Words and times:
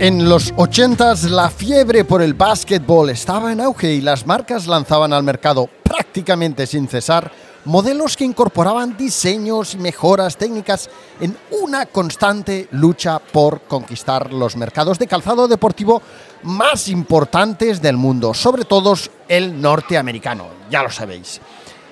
En 0.00 0.30
los 0.30 0.54
80s 0.54 1.28
la 1.28 1.50
fiebre 1.50 2.06
por 2.06 2.22
el 2.22 2.32
básquetbol 2.32 3.10
estaba 3.10 3.52
en 3.52 3.60
auge 3.60 3.92
y 3.92 4.00
las 4.00 4.26
marcas 4.26 4.66
lanzaban 4.66 5.12
al 5.12 5.22
mercado 5.22 5.68
prácticamente 5.82 6.66
sin 6.66 6.88
cesar 6.88 7.30
modelos 7.66 8.16
que 8.16 8.24
incorporaban 8.24 8.96
diseños 8.96 9.74
y 9.74 9.76
mejoras 9.76 10.38
técnicas 10.38 10.88
en 11.20 11.36
una 11.62 11.84
constante 11.84 12.66
lucha 12.70 13.18
por 13.18 13.60
conquistar 13.60 14.32
los 14.32 14.56
mercados 14.56 14.98
de 14.98 15.06
calzado 15.06 15.46
deportivo 15.46 16.00
más 16.44 16.88
importantes 16.88 17.82
del 17.82 17.98
mundo, 17.98 18.32
sobre 18.32 18.64
todo 18.64 18.94
el 19.28 19.60
norteamericano, 19.60 20.46
ya 20.70 20.82
lo 20.82 20.90
sabéis. 20.90 21.42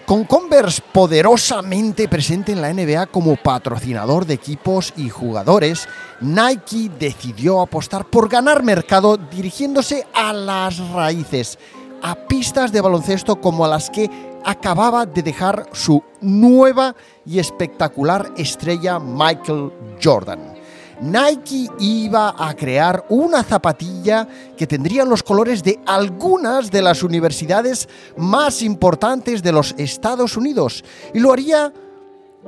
Con 0.08 0.24
Converse 0.24 0.80
poderosamente 0.90 2.08
presente 2.08 2.52
en 2.52 2.62
la 2.62 2.72
NBA 2.72 3.08
como 3.08 3.36
patrocinador 3.36 4.24
de 4.24 4.32
equipos 4.32 4.94
y 4.96 5.10
jugadores, 5.10 5.86
Nike 6.22 6.90
decidió 6.98 7.60
apostar 7.60 8.06
por 8.06 8.30
ganar 8.30 8.62
mercado 8.62 9.18
dirigiéndose 9.18 10.06
a 10.14 10.32
las 10.32 10.78
raíces, 10.92 11.58
a 12.00 12.14
pistas 12.14 12.72
de 12.72 12.80
baloncesto 12.80 13.38
como 13.38 13.66
a 13.66 13.68
las 13.68 13.90
que 13.90 14.08
acababa 14.46 15.04
de 15.04 15.22
dejar 15.22 15.68
su 15.74 16.02
nueva 16.22 16.96
y 17.26 17.38
espectacular 17.38 18.32
estrella 18.38 18.98
Michael 18.98 19.70
Jordan. 20.02 20.57
Nike 21.00 21.68
iba 21.78 22.34
a 22.36 22.54
crear 22.54 23.04
una 23.08 23.42
zapatilla 23.42 24.26
que 24.56 24.66
tendría 24.66 25.04
los 25.04 25.22
colores 25.22 25.62
de 25.62 25.78
algunas 25.86 26.70
de 26.70 26.82
las 26.82 27.02
universidades 27.02 27.88
más 28.16 28.62
importantes 28.62 29.42
de 29.42 29.52
los 29.52 29.74
Estados 29.78 30.36
Unidos 30.36 30.84
y 31.14 31.20
lo 31.20 31.32
haría 31.32 31.72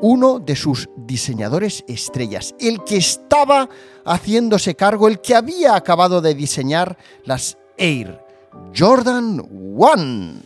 uno 0.03 0.39
de 0.39 0.57
sus 0.57 0.89
diseñadores 0.97 1.85
estrellas, 1.87 2.55
el 2.59 2.83
que 2.85 2.97
estaba 2.97 3.69
haciéndose 4.05 4.75
cargo, 4.75 5.09
el 5.09 5.21
que 5.21 5.35
había 5.35 5.75
acabado 5.75 6.21
de 6.21 6.35
diseñar 6.35 6.97
las 7.25 7.59
Air 7.77 8.21
Jordan 8.77 9.41
One. 9.79 10.43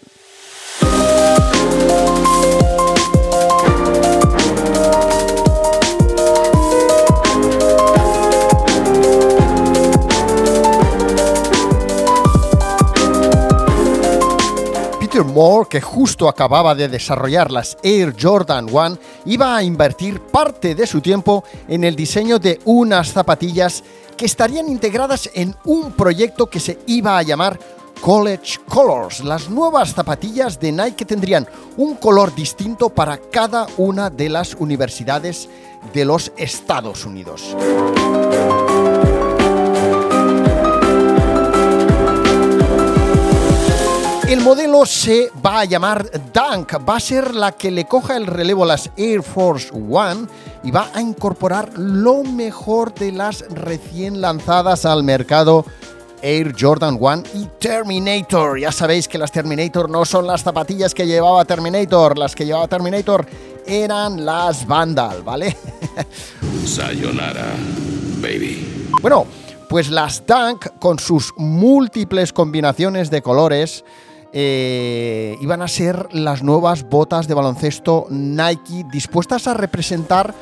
Peter 15.14 15.32
Moore, 15.32 15.68
que 15.68 15.80
justo 15.80 16.28
acababa 16.28 16.74
de 16.74 16.88
desarrollar 16.88 17.52
las 17.52 17.78
Air 17.84 18.16
Jordan 18.20 18.66
1, 18.68 18.98
iba 19.26 19.55
a 19.55 19.62
invertir 19.62 20.18
parte 20.18 20.74
de 20.74 20.89
su 20.89 21.00
tiempo 21.00 21.44
en 21.68 21.84
el 21.84 21.94
diseño 21.94 22.40
de 22.40 22.58
unas 22.64 23.12
zapatillas 23.12 23.84
que 24.16 24.27
estarían 24.27 24.68
integradas 24.68 25.30
en 25.34 25.55
un 25.66 25.92
proyecto 25.92 26.50
que 26.50 26.58
se 26.58 26.80
iba 26.89 27.16
a 27.16 27.22
llamar 27.22 27.61
College 28.00 28.58
Colors, 28.68 29.22
las 29.22 29.48
nuevas 29.48 29.94
zapatillas 29.94 30.58
de 30.58 30.72
Nike 30.72 31.05
tendrían 31.05 31.46
un 31.77 31.94
color 31.94 32.34
distinto 32.34 32.90
para 32.90 33.16
cada 33.16 33.68
una 33.77 34.10
de 34.10 34.28
las 34.28 34.55
universidades 34.55 35.48
de 35.92 36.05
los 36.05 36.33
Estados 36.36 37.06
Unidos. 37.06 37.55
El 44.27 44.40
modelo 44.40 44.86
se 44.86 45.30
va 45.45 45.61
a 45.61 45.64
llamar 45.67 46.11
Dunk, 46.33 46.89
va 46.89 46.96
a 46.96 47.01
ser 47.01 47.35
la 47.35 47.52
que 47.52 47.70
le 47.70 47.85
coja 47.85 48.17
el 48.17 48.27
relevo 48.27 48.64
a 48.64 48.68
las 48.68 48.90
Air 48.96 49.23
Force 49.23 49.70
One 49.70 50.27
y 50.62 50.70
va 50.70 50.90
a 50.95 51.02
incorporar 51.02 51.79
lo 51.79 52.24
mejor 52.24 52.95
de 52.95 53.13
las 53.13 53.45
recién 53.51 54.23
lanzadas 54.23 54.86
al 54.86 55.02
mercado 55.05 55.67
Air 56.23 56.55
Jordan 56.58 56.96
1 56.98 57.23
y 57.34 57.45
Terminator. 57.61 58.58
Ya 58.58 58.73
sabéis 58.73 59.08
que 59.08 59.18
las 59.18 59.30
Terminator 59.30 59.90
no 59.90 60.07
son 60.07 60.27
las 60.27 60.42
zapatillas 60.42 60.95
que 60.95 61.07
llevaba 61.07 61.45
Terminator, 61.45 62.17
las 62.17 62.34
que 62.34 62.46
llevaba 62.46 62.67
Terminator 62.67 63.27
eran 63.67 64.24
las 64.24 64.67
Vandal, 64.67 65.23
¿vale? 65.23 65.55
Sayonara, 66.64 67.52
baby. 68.23 68.89
Bueno, 69.02 69.27
pues 69.68 69.90
las 69.90 70.27
Dunk 70.27 70.79
con 70.79 70.98
sus 70.98 71.34
múltiples 71.36 72.33
combinaciones 72.33 73.11
de 73.11 73.20
colores 73.20 73.84
eh, 74.36 75.36
iban 75.40 75.62
a 75.62 75.68
ser 75.68 76.08
las 76.12 76.42
nuevas 76.42 76.83
botas 76.83 77.28
de 77.28 77.34
baloncesto 77.34 78.08
Nike 78.11 78.84
dispuestas 78.90 79.46
a 79.46 79.55
representar 79.55 80.34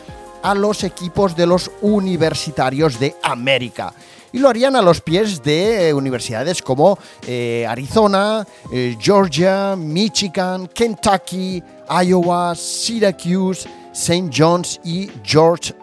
a 0.42 0.54
los 0.54 0.82
equipos 0.82 1.36
de 1.36 1.46
los 1.46 1.70
universitarios 1.82 2.98
de 2.98 3.14
América. 3.22 3.92
Y 4.32 4.38
lo 4.38 4.48
harían 4.48 4.76
a 4.76 4.82
los 4.82 5.02
pies 5.02 5.42
de 5.42 5.92
universidades 5.92 6.62
como 6.62 6.98
eh, 7.26 7.66
Arizona, 7.68 8.46
eh, 8.72 8.96
Georgia, 8.98 9.76
Michigan, 9.76 10.68
Kentucky, 10.68 11.62
Iowa, 12.02 12.54
Syracuse, 12.54 13.68
St. 13.92 14.30
John's 14.34 14.80
y 14.82 15.10
George 15.22 15.74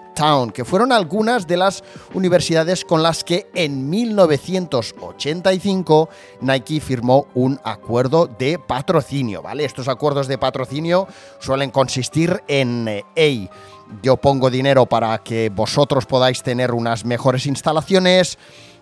que 0.53 0.65
fueron 0.65 0.91
algunas 0.91 1.47
de 1.47 1.55
las 1.55 1.81
universidades 2.13 2.83
con 2.83 3.01
las 3.01 3.23
que 3.23 3.49
en 3.55 3.89
1985 3.89 6.09
Nike 6.41 6.81
firmó 6.81 7.27
un 7.35 7.57
acuerdo 7.63 8.27
de 8.27 8.59
patrocinio, 8.59 9.41
¿vale? 9.41 9.63
Estos 9.63 9.87
acuerdos 9.87 10.27
de 10.27 10.37
patrocinio 10.37 11.07
suelen 11.39 11.71
consistir 11.71 12.43
en, 12.49 13.01
hey, 13.15 13.49
yo 14.03 14.17
pongo 14.17 14.49
dinero 14.49 14.87
para 14.87 15.19
que 15.19 15.49
vosotros 15.55 16.05
podáis 16.05 16.43
tener 16.43 16.73
unas 16.73 17.05
mejores 17.05 17.45
instalaciones, 17.45 18.37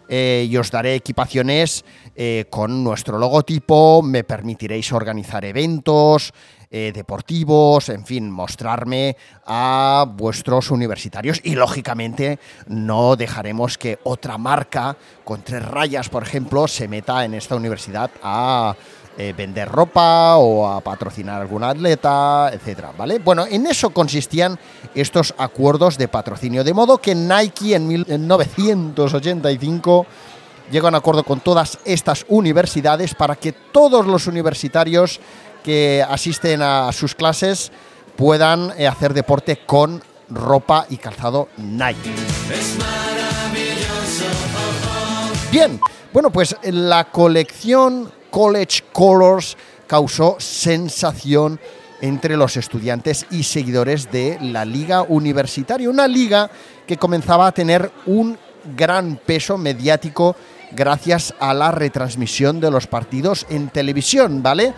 eh, 0.09 0.47
y 0.49 0.57
os 0.57 0.71
daré 0.71 0.95
equipaciones 0.95 1.83
eh, 2.15 2.45
con 2.49 2.83
nuestro 2.83 3.19
logotipo, 3.19 4.01
me 4.01 4.23
permitiréis 4.23 4.93
organizar 4.93 5.43
eventos, 5.43 6.33
eh, 6.69 6.91
deportivos, 6.93 7.89
en 7.89 8.05
fin, 8.05 8.29
mostrarme 8.29 9.15
a 9.45 10.05
vuestros 10.07 10.69
universitarios 10.69 11.39
y 11.43 11.55
lógicamente 11.55 12.39
no 12.67 13.15
dejaremos 13.15 13.77
que 13.77 13.99
otra 14.03 14.37
marca 14.37 14.97
con 15.23 15.43
tres 15.43 15.65
rayas, 15.65 16.09
por 16.09 16.23
ejemplo, 16.23 16.67
se 16.67 16.87
meta 16.87 17.23
en 17.23 17.35
esta 17.35 17.55
universidad 17.55 18.11
a 18.21 18.75
eh, 19.17 19.33
vender 19.35 19.67
ropa 19.67 20.37
o 20.37 20.67
a 20.67 20.79
patrocinar 20.81 21.41
algún 21.41 21.63
atleta, 21.63 22.51
etcétera, 22.53 22.91
¿vale? 22.95 23.17
Bueno, 23.17 23.47
en 23.49 23.65
eso 23.65 23.89
consistían 23.89 24.59
estos 24.93 25.33
acuerdos 25.37 25.97
de 25.97 26.07
patrocinio, 26.07 26.63
de 26.63 26.73
modo 26.73 26.99
que 26.99 27.15
Nike 27.15 27.73
en 27.75 27.87
1985 27.87 30.05
llega 30.69 30.87
a 30.87 30.89
un 30.89 30.95
acuerdo 30.95 31.23
con 31.23 31.39
todas 31.39 31.79
estas 31.85 32.25
universidades 32.27 33.15
para 33.15 33.35
que 33.35 33.53
todos 33.53 34.05
los 34.05 34.27
universitarios 34.27 35.19
que 35.67 36.01
asisten 36.01 36.61
a 36.61 36.89
sus 36.93 37.13
clases 37.13 37.73
puedan 38.15 38.71
eh, 38.77 38.87
hacer 38.87 39.13
deporte 39.13 39.59
con 39.65 40.01
ropa 40.29 40.85
y 40.89 40.95
calzado 40.95 41.49
Nike. 41.57 42.09
Bien, 45.51 45.77
bueno, 46.13 46.31
pues 46.31 46.55
la 46.63 47.11
colección 47.11 48.09
College 48.29 48.85
Colors 48.93 49.57
causó 49.87 50.37
sensación 50.39 51.59
entre 51.99 52.37
los 52.37 52.55
estudiantes 52.55 53.25
y 53.29 53.43
seguidores 53.43 54.09
de 54.09 54.37
la 54.39 54.63
liga 54.63 55.01
universitaria, 55.01 55.89
una 55.89 56.07
liga 56.07 56.49
que 56.87 56.95
comenzaba 56.95 57.45
a 57.45 57.51
tener 57.51 57.91
un 58.05 58.37
gran 58.77 59.17
peso 59.17 59.57
mediático 59.57 60.37
gracias 60.71 61.33
a 61.41 61.53
la 61.53 61.71
retransmisión 61.71 62.61
de 62.61 62.71
los 62.71 62.87
partidos 62.87 63.45
en 63.49 63.67
televisión, 63.67 64.41
¿vale? 64.41 64.73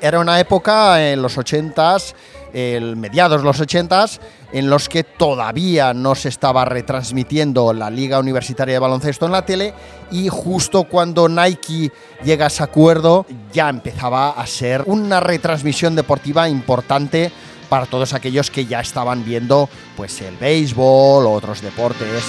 Era 0.00 0.20
una 0.20 0.38
época 0.40 1.10
en 1.10 1.22
los 1.22 1.38
80s, 1.38 2.14
el 2.52 2.96
mediados 2.96 3.42
los 3.42 3.60
80s, 3.60 4.18
en 4.52 4.70
los 4.70 4.88
que 4.88 5.04
todavía 5.04 5.92
no 5.92 6.14
se 6.14 6.28
estaba 6.28 6.64
retransmitiendo 6.64 7.72
la 7.72 7.90
Liga 7.90 8.18
Universitaria 8.18 8.74
de 8.74 8.78
Baloncesto 8.78 9.26
en 9.26 9.32
la 9.32 9.44
tele 9.44 9.74
y 10.10 10.28
justo 10.28 10.84
cuando 10.84 11.28
Nike 11.28 11.92
llega 12.24 12.44
a 12.44 12.48
ese 12.48 12.62
acuerdo 12.62 13.26
ya 13.52 13.68
empezaba 13.68 14.30
a 14.30 14.46
ser 14.46 14.84
una 14.86 15.20
retransmisión 15.20 15.94
deportiva 15.96 16.48
importante 16.48 17.32
para 17.68 17.86
todos 17.86 18.14
aquellos 18.14 18.50
que 18.50 18.66
ya 18.66 18.80
estaban 18.80 19.24
viendo 19.24 19.68
pues 19.96 20.20
el 20.20 20.36
béisbol, 20.36 21.26
otros 21.26 21.60
deportes, 21.62 22.24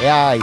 NBA 0.00 0.36
y 0.36 0.40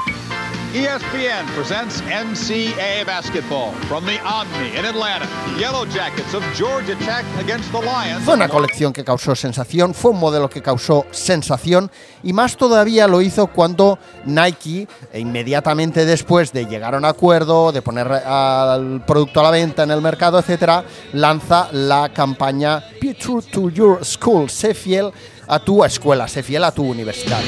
ESPN 0.75 1.45
presents 1.55 2.01
NCAA 2.01 3.05
basketball 3.05 3.71
from 3.87 4.05
the 4.05 4.19
Omni 4.25 4.77
in 4.77 4.83
Atlanta. 4.83 5.25
Yellow 5.57 5.85
Jackets 5.85 6.33
of 6.33 6.43
Georgia 6.53 6.97
Tech 6.97 7.23
against 7.39 7.71
the 7.71 7.79
Lions. 7.79 8.25
Fue 8.25 8.33
una 8.33 8.49
colección 8.49 8.91
que 8.91 9.05
causó 9.05 9.35
sensación, 9.35 9.93
fue 9.93 10.11
un 10.11 10.19
modelo 10.19 10.49
que 10.49 10.61
causó 10.61 11.05
sensación 11.11 11.89
y 12.23 12.33
más 12.33 12.57
todavía 12.57 13.07
lo 13.07 13.21
hizo 13.21 13.47
cuando 13.47 13.99
Nike, 14.25 14.85
e 15.13 15.19
inmediatamente 15.21 16.03
después 16.03 16.51
de 16.51 16.65
llegar 16.65 16.93
a 16.93 16.97
un 16.97 17.05
acuerdo, 17.05 17.71
de 17.71 17.81
poner 17.81 18.11
al 18.11 19.01
producto 19.05 19.39
a 19.39 19.43
la 19.43 19.51
venta 19.51 19.83
en 19.83 19.91
el 19.91 20.01
mercado, 20.01 20.39
etcétera, 20.39 20.83
lanza 21.13 21.69
la 21.71 22.09
campaña 22.09 22.83
Be 23.01 23.13
True 23.13 23.41
to 23.43 23.69
Your 23.69 24.03
School, 24.03 24.49
sé 24.49 24.73
fiel 24.73 25.13
a 25.47 25.57
tu 25.57 25.85
escuela, 25.85 26.27
sé 26.27 26.43
fiel 26.43 26.65
a 26.65 26.71
tu 26.73 26.83
universidad. 26.83 27.39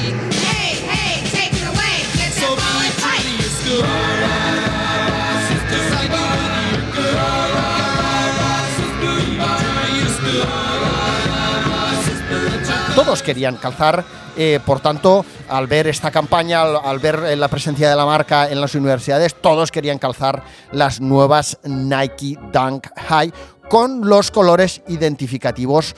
Todos 12.94 13.22
querían 13.22 13.56
calzar, 13.56 14.04
eh, 14.36 14.58
por 14.66 14.80
tanto, 14.80 15.24
al 15.48 15.66
ver 15.68 15.86
esta 15.86 16.10
campaña, 16.10 16.62
al, 16.62 16.98
ver 16.98 17.22
eh, 17.26 17.36
la 17.36 17.48
presencia 17.48 17.88
de 17.88 17.94
la 17.94 18.04
marca 18.04 18.50
en 18.50 18.60
las 18.60 18.74
universidades, 18.74 19.36
todos 19.36 19.70
querían 19.70 19.98
calzar 19.98 20.42
las 20.72 21.00
nuevas 21.00 21.58
Nike 21.62 22.36
Dunk 22.52 22.88
High 23.08 23.32
con 23.70 24.08
los 24.08 24.32
colores 24.32 24.82
identificativos 24.88 25.94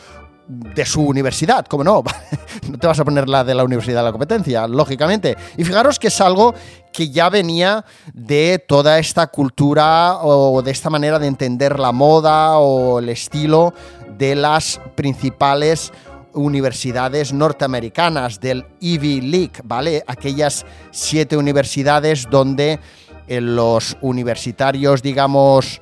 de 0.46 0.84
su 0.84 1.02
universidad, 1.02 1.64
como 1.66 1.84
no, 1.84 2.02
no 2.70 2.78
te 2.78 2.86
vas 2.86 3.00
a 3.00 3.04
poner 3.04 3.28
la 3.28 3.44
de 3.44 3.54
la 3.54 3.64
universidad 3.64 4.00
de 4.00 4.04
la 4.04 4.12
competencia, 4.12 4.66
lógicamente. 4.66 5.36
Y 5.56 5.64
fijaros 5.64 5.98
que 5.98 6.08
es 6.08 6.20
algo 6.20 6.54
que 6.92 7.10
ya 7.10 7.28
venía 7.28 7.84
de 8.12 8.62
toda 8.66 8.98
esta 8.98 9.28
cultura 9.28 10.18
o 10.22 10.62
de 10.62 10.70
esta 10.70 10.90
manera 10.90 11.18
de 11.18 11.26
entender 11.26 11.78
la 11.78 11.92
moda 11.92 12.58
o 12.58 12.98
el 12.98 13.08
estilo 13.08 13.72
de 14.18 14.34
las 14.34 14.80
principales 14.96 15.92
universidades 16.32 17.32
norteamericanas 17.32 18.40
del 18.40 18.66
Ivy 18.80 19.20
League, 19.20 19.62
¿vale? 19.64 20.04
Aquellas 20.06 20.64
siete 20.90 21.36
universidades 21.36 22.28
donde 22.30 22.78
eh, 23.26 23.40
los 23.40 23.96
universitarios, 24.00 25.02
digamos, 25.02 25.80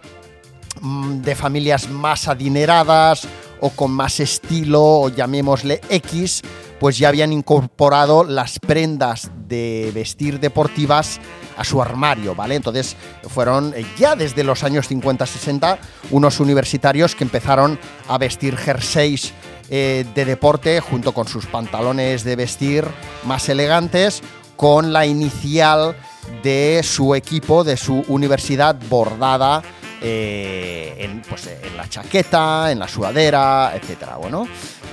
mm, 0.80 1.20
de 1.22 1.34
familias 1.34 1.88
más 1.88 2.28
adineradas 2.28 3.26
o 3.60 3.70
con 3.70 3.90
más 3.90 4.20
estilo, 4.20 4.82
o 4.82 5.08
llamémosle 5.08 5.80
X, 5.88 6.42
pues 6.80 6.98
ya 6.98 7.08
habían 7.08 7.32
incorporado 7.32 8.24
las 8.24 8.58
prendas 8.58 9.30
de 9.48 9.90
vestir 9.94 10.40
deportivas 10.40 11.20
a 11.56 11.64
su 11.64 11.82
armario, 11.82 12.34
¿vale? 12.34 12.54
Entonces 12.54 12.96
fueron 13.28 13.72
eh, 13.76 13.84
ya 13.98 14.14
desde 14.14 14.44
los 14.44 14.62
años 14.62 14.90
50-60 14.90 15.78
unos 16.10 16.40
universitarios 16.40 17.14
que 17.14 17.24
empezaron 17.24 17.78
a 18.08 18.18
vestir 18.18 18.56
jerseys 18.56 19.32
eh, 19.70 20.06
de 20.14 20.24
deporte 20.24 20.80
junto 20.80 21.12
con 21.12 21.26
sus 21.26 21.46
pantalones 21.46 22.24
de 22.24 22.36
vestir 22.36 22.86
más 23.24 23.48
elegantes, 23.48 24.22
con 24.56 24.92
la 24.92 25.06
inicial 25.06 25.96
de 26.42 26.80
su 26.82 27.14
equipo, 27.14 27.64
de 27.64 27.76
su 27.76 28.04
universidad 28.08 28.76
bordada 28.88 29.62
eh, 30.00 30.94
en, 30.98 31.22
pues, 31.22 31.46
en 31.46 31.76
la 31.76 31.88
chaqueta, 31.88 32.70
en 32.70 32.78
la 32.78 32.88
sudadera, 32.88 33.72
etcétera. 33.74 34.16
Bueno, 34.16 34.46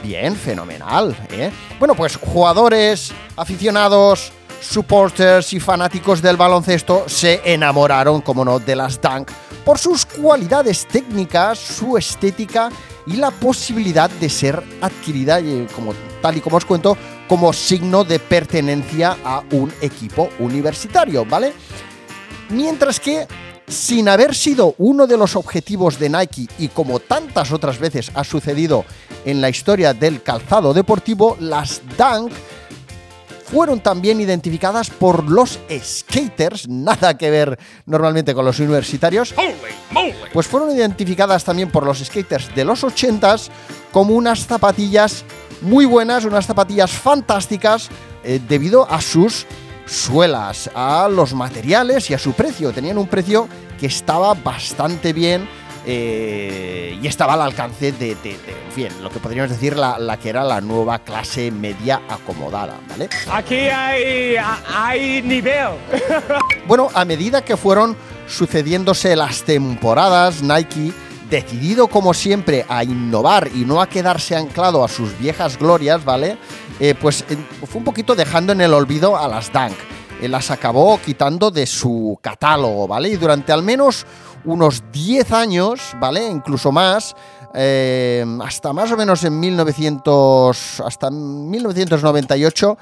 bien, 0.03 0.35
fenomenal. 0.35 1.15
¿eh? 1.31 1.51
Bueno, 1.79 1.95
pues 1.95 2.17
jugadores, 2.17 3.11
aficionados, 3.35 4.31
supporters 4.61 5.53
y 5.53 5.59
fanáticos 5.59 6.21
del 6.21 6.37
baloncesto 6.37 7.05
se 7.07 7.41
enamoraron, 7.45 8.21
como 8.21 8.43
no, 8.43 8.59
de 8.59 8.75
las 8.75 8.99
Dunk 8.99 9.31
por 9.63 9.79
sus 9.79 10.05
cualidades 10.05 10.87
técnicas, 10.87 11.57
su 11.57 11.97
estética 11.97 12.69
y 13.07 13.17
la 13.17 13.31
posibilidad 13.31 14.09
de 14.09 14.29
ser 14.29 14.63
adquirida, 14.81 15.39
eh, 15.39 15.67
como, 15.75 15.93
tal 16.21 16.37
y 16.37 16.41
como 16.41 16.57
os 16.57 16.65
cuento, 16.65 16.97
como 17.27 17.51
signo 17.51 18.03
de 18.03 18.19
pertenencia 18.19 19.17
a 19.25 19.43
un 19.51 19.73
equipo 19.81 20.29
universitario, 20.39 21.25
¿vale? 21.25 21.53
Mientras 22.49 22.99
que, 22.99 23.27
sin 23.67 24.07
haber 24.07 24.35
sido 24.35 24.75
uno 24.77 25.07
de 25.07 25.17
los 25.17 25.35
objetivos 25.35 25.99
de 25.99 26.09
Nike 26.09 26.47
y 26.59 26.67
como 26.69 26.99
tantas 26.99 27.51
otras 27.51 27.79
veces 27.79 28.11
ha 28.13 28.23
sucedido 28.23 28.85
en 29.25 29.41
la 29.41 29.49
historia 29.49 29.93
del 29.93 30.21
calzado 30.21 30.73
deportivo, 30.73 31.35
las 31.39 31.81
Dunk 31.97 32.31
fueron 33.45 33.79
también 33.79 34.19
identificadas 34.19 34.89
por 34.89 35.29
los 35.29 35.59
skaters, 35.79 36.67
nada 36.67 37.15
que 37.15 37.29
ver 37.29 37.59
normalmente 37.85 38.33
con 38.33 38.43
los 38.43 38.59
universitarios, 38.59 39.33
pues 40.33 40.47
fueron 40.47 40.75
identificadas 40.75 41.43
también 41.43 41.69
por 41.71 41.85
los 41.85 41.99
skaters 41.99 42.53
de 42.55 42.65
los 42.65 42.83
80s 42.83 43.49
como 43.91 44.15
unas 44.15 44.47
zapatillas 44.47 45.23
muy 45.61 45.85
buenas, 45.85 46.25
unas 46.25 46.47
zapatillas 46.47 46.91
fantásticas 46.91 47.89
eh, 48.23 48.39
debido 48.47 48.89
a 48.89 48.99
sus 48.99 49.45
suelas, 49.85 50.69
a 50.75 51.07
los 51.09 51.33
materiales 51.33 52.09
y 52.09 52.13
a 52.13 52.19
su 52.19 52.33
precio. 52.33 52.71
Tenían 52.71 52.97
un 52.97 53.07
precio 53.07 53.47
que 53.79 53.85
estaba 53.87 54.33
bastante 54.33 55.13
bien 55.13 55.47
eh, 55.87 56.97
y 57.01 57.07
estaba 57.07 57.33
al 57.33 57.41
alcance 57.41 57.91
de, 57.91 58.15
de- 58.15 58.15
de, 58.15 58.31
en 58.65 58.71
fin, 58.73 58.87
lo 59.03 59.09
que 59.09 59.19
podríamos 59.19 59.51
decir 59.51 59.77
la, 59.77 59.99
la 59.99 60.17
que 60.17 60.29
era 60.29 60.43
la 60.43 60.59
nueva 60.61 60.99
clase 60.99 61.51
media 61.51 62.01
acomodada, 62.09 62.75
¿vale? 62.89 63.07
Aquí 63.31 63.55
hay, 63.55 64.35
hay 64.73 65.21
nivel. 65.21 65.69
Bueno, 66.67 66.89
a 66.95 67.05
medida 67.05 67.43
que 67.45 67.55
fueron 67.57 67.95
sucediéndose 68.27 69.15
las 69.15 69.43
temporadas, 69.43 70.41
Nike, 70.41 70.91
decidido 71.29 71.87
como 71.87 72.13
siempre 72.13 72.65
a 72.69 72.83
innovar 72.83 73.49
y 73.53 73.65
no 73.65 73.81
a 73.81 73.89
quedarse 73.89 74.35
anclado 74.35 74.83
a 74.83 74.87
sus 74.87 75.17
viejas 75.17 75.57
glorias, 75.57 76.03
¿vale? 76.03 76.37
Eh, 76.79 76.95
pues 76.99 77.23
fue 77.65 77.79
un 77.79 77.83
poquito 77.83 78.15
dejando 78.15 78.53
en 78.53 78.61
el 78.61 78.73
olvido 78.73 79.17
a 79.17 79.27
las 79.27 79.51
Dunk. 79.51 79.75
Eh, 80.21 80.27
las 80.27 80.49
acabó 80.51 80.99
quitando 81.03 81.51
de 81.51 81.65
su 81.65 82.17
catálogo, 82.21 82.87
¿vale? 82.87 83.09
Y 83.09 83.17
durante 83.17 83.51
al 83.51 83.63
menos 83.63 84.05
unos 84.45 84.83
10 84.91 85.31
años, 85.31 85.81
¿vale? 85.99 86.27
Incluso 86.27 86.71
más, 86.71 87.15
eh, 87.53 88.25
hasta 88.43 88.73
más 88.73 88.91
o 88.91 88.97
menos 88.97 89.23
en 89.23 89.39
1900, 89.39 90.81
hasta 90.81 91.09
1998, 91.09 92.77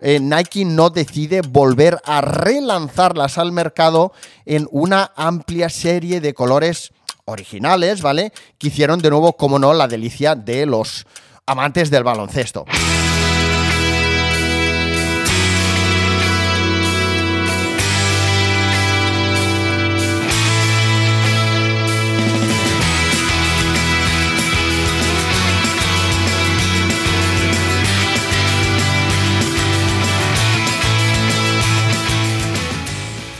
eh, 0.00 0.18
Nike 0.20 0.64
no 0.64 0.90
decide 0.90 1.40
volver 1.42 2.00
a 2.04 2.20
relanzarlas 2.20 3.38
al 3.38 3.52
mercado 3.52 4.12
en 4.44 4.68
una 4.70 5.12
amplia 5.16 5.68
serie 5.68 6.20
de 6.20 6.34
colores 6.34 6.92
originales, 7.26 8.02
¿vale? 8.02 8.32
Que 8.58 8.68
hicieron 8.68 9.00
de 9.00 9.10
nuevo, 9.10 9.34
como 9.34 9.58
no, 9.58 9.72
la 9.72 9.88
delicia 9.88 10.34
de 10.34 10.66
los 10.66 11.06
amantes 11.46 11.90
del 11.90 12.04
baloncesto. 12.04 12.64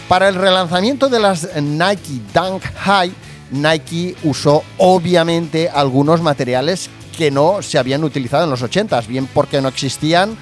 Para 0.09 0.29
el 0.29 0.37
relanzamiento 0.37 1.09
de 1.09 1.19
las 1.19 1.57
Nike 1.57 2.21
Dunk 2.33 2.63
High, 2.63 3.13
Nike 3.55 4.17
usó 4.25 4.63
obviamente 4.79 5.69
algunos 5.69 6.21
materiales 6.21 6.91
que 7.17 7.31
no 7.31 7.63
se 7.63 7.79
habían 7.79 8.05
utilizado 8.05 8.45
en 8.45 8.51
los 8.51 8.63
80s, 8.63 9.07
bien 9.07 9.29
porque 9.33 9.61
no 9.61 9.69
existían 9.69 10.37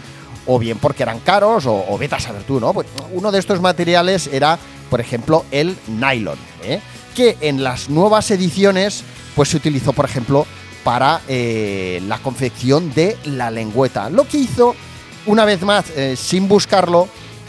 o 0.47 0.59
bien 0.59 0.79
porque 0.79 1.03
eran 1.03 1.21
caros 1.21 1.67
o, 1.67 1.85
o 1.89 1.99
vete 1.99 2.15
a 2.15 2.21
saber 2.21 2.43
tú, 2.43 2.59
¿no? 2.59 2.73
Pues 2.73 2.87
uno 3.13 3.31
de 3.31 3.39
estos 3.39 3.61
materiales 3.61 4.29
era, 4.33 4.59
por 4.91 5.01
ejemplo, 5.01 5.45
el 5.51 5.77
nylon, 5.87 6.39
¿eh? 6.65 6.81
que 7.15 7.37
en 7.41 7.63
las 7.63 7.91
nuevas 7.91 8.31
ediciones 8.31 9.05
pues 9.37 9.51
se 9.51 9.57
utilizó, 9.57 9.93
por 9.93 10.05
ejemplo, 10.05 10.47
para 10.85 11.21
eh, 11.29 12.03
la 12.07 12.19
confección 12.19 12.93
de 12.95 13.17
la 13.25 13.51
lengüeta. 13.51 14.11
Lo 14.11 14.27
que 14.27 14.39
hizo, 14.39 14.75
una 15.27 15.45
vez 15.45 15.63
más, 15.63 15.91
eh, 15.91 16.17
sin 16.17 16.49
buscarlo, 16.49 17.09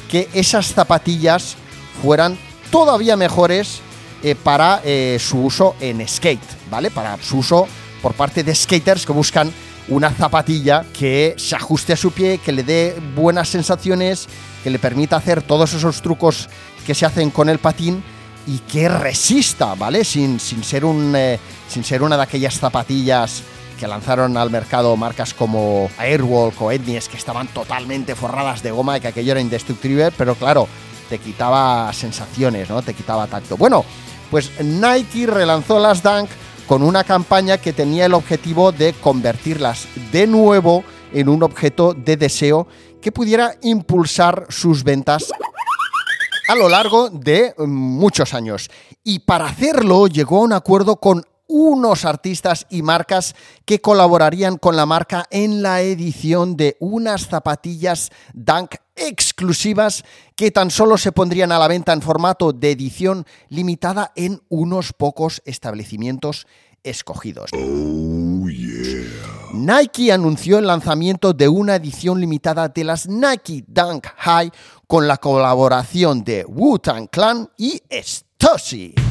que 0.10 0.30
esas 0.34 0.74
zapatillas 0.74 1.56
fueran 2.02 2.38
todavía 2.72 3.18
mejores 3.18 3.82
eh, 4.24 4.36
para 4.36 4.82
eh, 4.84 5.18
su 5.20 5.40
uso 5.40 5.76
en 5.80 6.08
skate, 6.08 6.70
¿vale? 6.72 6.90
Para 6.92 7.18
su 7.22 7.40
uso 7.40 7.68
por 8.02 8.14
parte 8.14 8.44
de 8.44 8.56
skaters 8.56 9.06
que 9.06 9.12
buscan 9.12 9.52
una 9.90 10.12
zapatilla 10.12 10.86
que 10.98 11.36
se 11.38 11.56
ajuste 11.56 11.94
a 11.94 11.98
su 11.98 12.12
pie, 12.12 12.38
que 12.38 12.52
le 12.52 12.64
dé 12.64 12.96
buenas 13.16 13.50
sensaciones, 13.50 14.28
que 14.64 14.70
le 14.70 14.80
permita 14.80 15.18
hacer 15.18 15.42
todos 15.42 15.74
esos 15.74 16.02
trucos 16.02 16.50
que 16.86 16.96
se 16.96 17.06
hacen 17.06 17.32
con 17.32 17.50
el 17.50 17.60
patín 17.60 18.04
y 18.48 18.60
que 18.60 18.90
resista, 18.90 19.76
¿vale? 19.76 20.04
Sin, 20.04 20.40
sin 20.40 20.64
ser, 20.64 20.86
un, 20.86 21.14
eh, 21.16 21.40
sin 21.68 21.84
ser 21.84 22.02
una 22.02 22.18
de 22.18 22.24
aquellas 22.24 22.58
zapatillas 22.58 23.44
que 23.80 23.88
lanzaron 23.88 24.38
al 24.38 24.50
mercado 24.50 24.96
marcas 24.96 25.34
como 25.34 25.90
Airwalk 25.98 26.62
o 26.62 26.72
Etnies 26.72 27.10
que 27.10 27.18
estaban 27.18 27.48
totalmente 27.48 28.16
forradas 28.16 28.64
de 28.64 28.72
goma 28.72 28.98
y 28.98 29.02
que 29.02 29.10
aquello 29.10 29.34
era 29.34 29.42
indestructible, 29.42 30.12
pero 30.12 30.36
claro, 30.36 30.68
te 31.10 31.20
quitaba 31.20 31.92
sensaciones, 31.94 32.70
¿no? 32.70 32.82
Te 32.82 32.94
quitaba 32.94 33.28
tacto. 33.28 33.58
Bueno, 33.58 33.84
pues 34.34 34.50
Nike 34.60 35.28
relanzó 35.28 35.78
las 35.78 36.02
Dunk 36.02 36.28
con 36.68 36.82
una 36.82 37.04
campaña 37.04 37.60
que 37.60 37.72
tenía 37.72 38.08
el 38.08 38.16
objetivo 38.16 38.72
de 38.72 38.94
convertirlas 38.94 39.88
de 40.12 40.26
nuevo 40.26 40.84
en 41.14 41.30
un 41.30 41.44
objeto 41.44 41.94
de 41.94 42.18
deseo 42.18 42.68
que 43.00 43.12
pudiera 43.12 43.54
impulsar 43.62 44.48
sus 44.50 44.84
ventas 44.84 45.32
a 46.50 46.56
lo 46.56 46.68
largo 46.68 47.12
de 47.12 47.54
muchos 47.60 48.34
años. 48.34 48.72
Y 49.04 49.20
para 49.20 49.46
hacerlo 49.46 50.08
llegó 50.08 50.40
a 50.40 50.46
un 50.46 50.54
acuerdo 50.54 50.96
con 50.96 51.24
unos 51.46 52.04
artistas 52.04 52.66
y 52.72 52.82
marcas 52.82 53.36
que 53.66 53.82
colaborarían 53.82 54.58
con 54.58 54.76
la 54.76 54.88
marca 54.88 55.26
en 55.30 55.62
la 55.62 55.82
edición 55.82 56.58
de 56.58 56.76
unas 56.80 57.28
zapatillas 57.28 58.10
Dunk 58.34 58.78
exclusivas 58.96 60.04
que 60.36 60.52
tan 60.52 60.72
solo 60.72 60.98
se 60.98 61.12
pondrían 61.12 61.52
a 61.52 61.60
la 61.60 61.68
venta 61.68 61.94
en 61.94 62.02
formato 62.02 62.54
de 62.54 62.72
edición 62.72 63.26
limitada 63.50 64.12
en 64.16 64.42
unos 64.50 64.94
pocos 64.94 65.42
establecimientos 65.46 66.48
escogidos. 66.84 67.52
Nike 69.54 70.12
anunció 70.12 70.58
el 70.58 70.68
lanzamiento 70.68 71.34
de 71.34 71.48
una 71.48 71.76
edición 71.76 72.20
limitada 72.20 72.70
de 72.70 72.84
las 72.84 73.08
Nike 73.08 73.64
Dunk 73.68 74.08
High 74.18 74.52
con 74.88 75.08
la 75.08 75.18
colaboración 75.18 76.24
de 76.24 76.46
Wu-Tang 76.46 77.08
Clan 77.10 77.50
y 77.58 77.82
Stussy. 77.92 79.03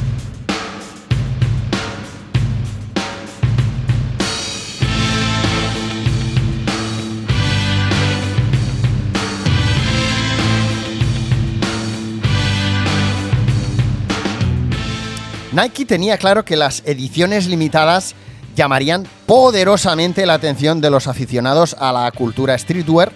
Nike 15.53 15.85
tenía 15.85 16.17
claro 16.17 16.43
que 16.43 16.55
las 16.55 16.81
ediciones 16.83 17.45
limitadas 17.45 18.15
llamarían 18.55 19.05
poderosamente 19.27 20.25
la 20.25 20.33
atención 20.33 20.81
de 20.81 20.89
los 20.89 21.07
aficionados 21.07 21.75
a 21.79 21.91
la 21.91 22.11
cultura 22.11 22.57
streetwear, 22.57 23.11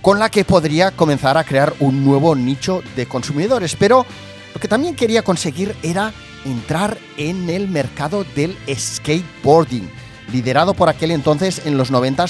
con 0.00 0.18
la 0.18 0.30
que 0.30 0.46
podría 0.46 0.92
comenzar 0.92 1.36
a 1.36 1.44
crear 1.44 1.74
un 1.80 2.02
nuevo 2.02 2.34
nicho 2.34 2.80
de 2.96 3.04
consumidores. 3.04 3.76
Pero 3.78 4.06
lo 4.54 4.60
que 4.60 4.68
también 4.68 4.96
quería 4.96 5.22
conseguir 5.22 5.76
era 5.82 6.14
entrar 6.46 6.96
en 7.18 7.50
el 7.50 7.68
mercado 7.68 8.24
del 8.34 8.56
skateboarding, 8.74 9.90
liderado 10.32 10.72
por 10.72 10.88
aquel 10.88 11.10
entonces 11.10 11.60
en 11.66 11.76
los 11.76 11.90
90 11.90 12.24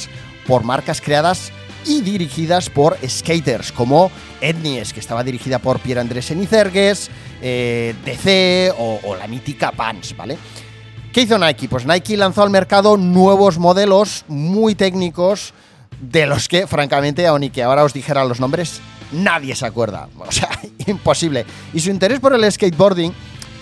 por 0.44 0.64
marcas 0.64 1.00
creadas 1.00 1.52
y 1.86 2.02
dirigidas 2.02 2.70
por 2.70 2.96
skaters 3.06 3.72
como 3.72 4.10
Etnies, 4.40 4.92
que 4.92 5.00
estaba 5.00 5.24
dirigida 5.24 5.58
por 5.58 5.80
Pierre 5.80 6.00
Andrés 6.00 6.26
Senizergues, 6.26 7.10
eh, 7.40 7.94
DC 8.04 8.72
o, 8.78 9.00
o 9.04 9.16
la 9.16 9.26
mítica 9.26 9.72
Pants, 9.72 10.16
¿vale? 10.16 10.38
¿Qué 11.12 11.22
hizo 11.22 11.38
Nike? 11.38 11.68
Pues 11.68 11.84
Nike 11.84 12.16
lanzó 12.16 12.42
al 12.42 12.50
mercado 12.50 12.96
nuevos 12.96 13.58
modelos 13.58 14.24
muy 14.28 14.74
técnicos 14.74 15.52
de 16.00 16.26
los 16.26 16.48
que, 16.48 16.66
francamente, 16.66 17.26
aun 17.26 17.44
y 17.44 17.50
que 17.50 17.62
ahora 17.62 17.84
os 17.84 17.92
dijera 17.92 18.24
los 18.24 18.40
nombres, 18.40 18.80
nadie 19.12 19.54
se 19.54 19.66
acuerda. 19.66 20.08
O 20.18 20.32
sea, 20.32 20.50
imposible. 20.86 21.44
Y 21.74 21.80
su 21.80 21.90
interés 21.90 22.20
por 22.20 22.34
el 22.34 22.50
skateboarding 22.50 23.12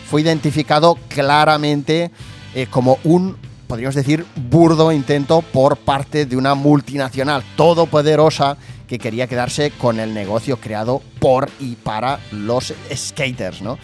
fue 0.09 0.23
identificado 0.23 0.97
claramente 1.09 2.11
eh, 2.55 2.67
como 2.69 2.99
un, 3.05 3.37
podríamos 3.71 3.95
decir, 3.95 4.27
burdo 4.35 4.91
intento 4.91 5.43
por 5.43 5.77
parte 5.77 6.27
de 6.27 6.37
una 6.37 6.57
multinacional 6.57 7.45
todopoderosa 7.55 8.57
que 8.89 8.99
quería 8.99 9.29
quedarse 9.29 9.71
con 9.71 10.01
el 10.01 10.13
negocio 10.13 10.57
creado 10.57 11.01
por 11.21 11.49
y 11.61 11.77
para 11.77 12.19
los 12.33 12.75
skaters, 12.93 13.63
¿no? 13.63 13.79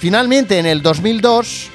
Finalmente, 0.00 0.58
en 0.58 0.66
el 0.66 0.82
2002, 0.82 1.70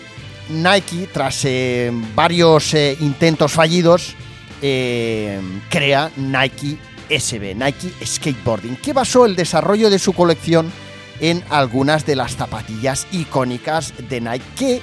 Nike, 0.49 1.07
tras 1.13 1.45
eh, 1.45 1.89
varios 2.15 2.73
eh, 2.73 2.97
intentos 2.99 3.53
fallidos, 3.53 4.15
eh, 4.61 5.39
crea 5.69 6.11
Nike 6.17 6.77
SB, 7.09 7.55
Nike 7.55 7.93
Skateboarding, 8.05 8.75
que 8.75 8.91
basó 8.91 9.25
el 9.25 9.37
desarrollo 9.37 9.89
de 9.89 9.99
su 9.99 10.11
colección 10.11 10.69
en 11.21 11.41
algunas 11.49 12.05
de 12.05 12.17
las 12.17 12.35
zapatillas 12.35 13.07
icónicas 13.13 13.93
de 14.09 14.19
Nike 14.19 14.81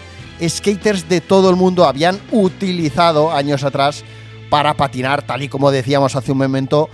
skaters 0.48 1.08
de 1.08 1.20
todo 1.20 1.50
el 1.50 1.56
mundo 1.56 1.84
habían 1.84 2.20
utilizado 2.30 3.32
años 3.32 3.64
atrás 3.64 4.04
para 4.48 4.74
patinar, 4.74 5.22
tal 5.22 5.42
y 5.42 5.48
como 5.48 5.70
decíamos 5.70 6.16
hace 6.16 6.32
un 6.32 6.38
momento, 6.38 6.88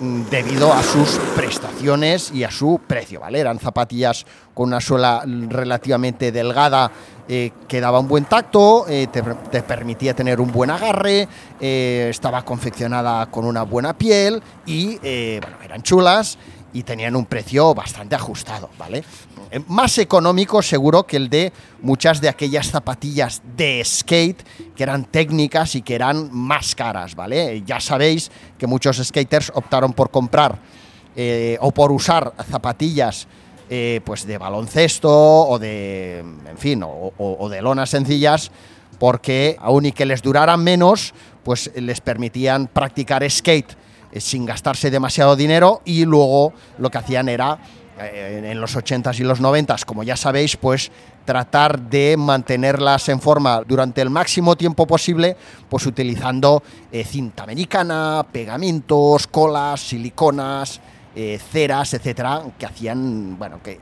mm, 0.00 0.22
debido 0.30 0.72
a 0.72 0.82
sus 0.82 1.18
prestaciones 1.36 2.32
y 2.32 2.44
a 2.44 2.50
su 2.50 2.80
precio, 2.86 3.20
¿vale? 3.20 3.38
Eran 3.38 3.58
zapatillas 3.58 4.26
con 4.52 4.68
una 4.68 4.80
suela 4.80 5.22
relativamente 5.24 6.32
delgada 6.32 6.90
eh, 7.28 7.52
que 7.68 7.80
daba 7.80 8.00
un 8.00 8.08
buen 8.08 8.24
tacto, 8.24 8.86
eh, 8.88 9.06
te, 9.06 9.62
permitía 9.62 10.14
tener 10.14 10.40
un 10.40 10.50
buen 10.50 10.70
agarre, 10.70 11.28
eh, 11.60 12.08
estaba 12.10 12.42
confeccionada 12.42 13.26
con 13.26 13.44
una 13.44 13.62
buena 13.62 13.96
piel 13.96 14.42
y, 14.66 14.98
eran 15.02 15.82
chulas 15.82 16.38
y 16.72 16.82
tenían 16.82 17.16
un 17.16 17.26
precio 17.26 17.74
bastante 17.74 18.14
ajustado, 18.14 18.68
¿vale? 18.78 19.04
Eh, 19.50 19.60
Más 19.68 19.98
económico 19.98 20.62
seguro 20.62 21.04
que 21.04 21.16
el 21.16 21.30
de 21.30 21.52
muchas 21.80 22.20
de 22.20 22.28
aquellas 22.28 22.70
zapatillas 22.70 23.42
de 23.56 23.82
skate 23.84 24.42
que 24.76 24.82
eran 24.82 25.04
técnicas 25.04 25.74
y 25.74 25.82
que 25.82 25.94
eran 25.94 26.28
más 26.32 26.74
caras, 26.74 27.14
¿vale? 27.14 27.62
Ya 27.64 27.80
sabéis 27.80 28.30
que 28.58 28.66
muchos 28.66 28.98
skaters 28.98 29.50
optaron 29.54 29.92
por 29.92 30.10
comprar 30.10 30.58
eh, 31.16 31.56
o 31.60 31.72
por 31.72 31.90
usar 31.90 32.32
zapatillas 32.50 33.26
eh, 33.70 34.00
pues 34.04 34.26
de 34.26 34.38
baloncesto 34.38 35.10
o 35.10 35.58
de, 35.58 36.20
en 36.20 36.58
fin, 36.58 36.82
o, 36.84 37.48
de 37.50 37.60
lonas 37.60 37.90
sencillas 37.90 38.50
porque 38.98 39.56
aun 39.60 39.86
y 39.86 39.92
que 39.92 40.06
les 40.06 40.22
duraran 40.22 40.62
menos, 40.62 41.14
pues 41.44 41.70
les 41.76 42.00
permitían 42.00 42.66
practicar 42.66 43.28
skate 43.30 43.76
eh, 44.12 44.20
sin 44.20 44.46
gastarse 44.46 44.90
demasiado 44.90 45.36
dinero 45.36 45.82
y 45.84 46.04
luego 46.04 46.52
lo 46.78 46.90
que 46.90 46.98
hacían 46.98 47.28
era 47.28 47.58
eh, 48.00 48.42
en 48.52 48.60
los 48.60 48.76
80s 48.76 49.18
y 49.18 49.24
los 49.24 49.40
90s, 49.40 49.84
como 49.84 50.04
ya 50.04 50.16
sabéis, 50.16 50.56
pues 50.56 50.92
tratar 51.24 51.80
de 51.80 52.16
mantenerlas 52.16 53.08
en 53.08 53.20
forma 53.20 53.62
durante 53.66 54.00
el 54.00 54.08
máximo 54.08 54.56
tiempo 54.56 54.86
posible, 54.86 55.36
pues 55.68 55.84
utilizando 55.84 56.62
eh, 56.92 57.04
cinta 57.04 57.42
americana, 57.42 58.24
pegamentos, 58.30 59.26
colas, 59.26 59.80
siliconas, 59.80 60.80
eh, 61.20 61.40
ceras, 61.50 61.94
etcétera, 61.94 62.42
que 62.56 62.64
hacían, 62.64 63.36
bueno, 63.38 63.60
que, 63.60 63.80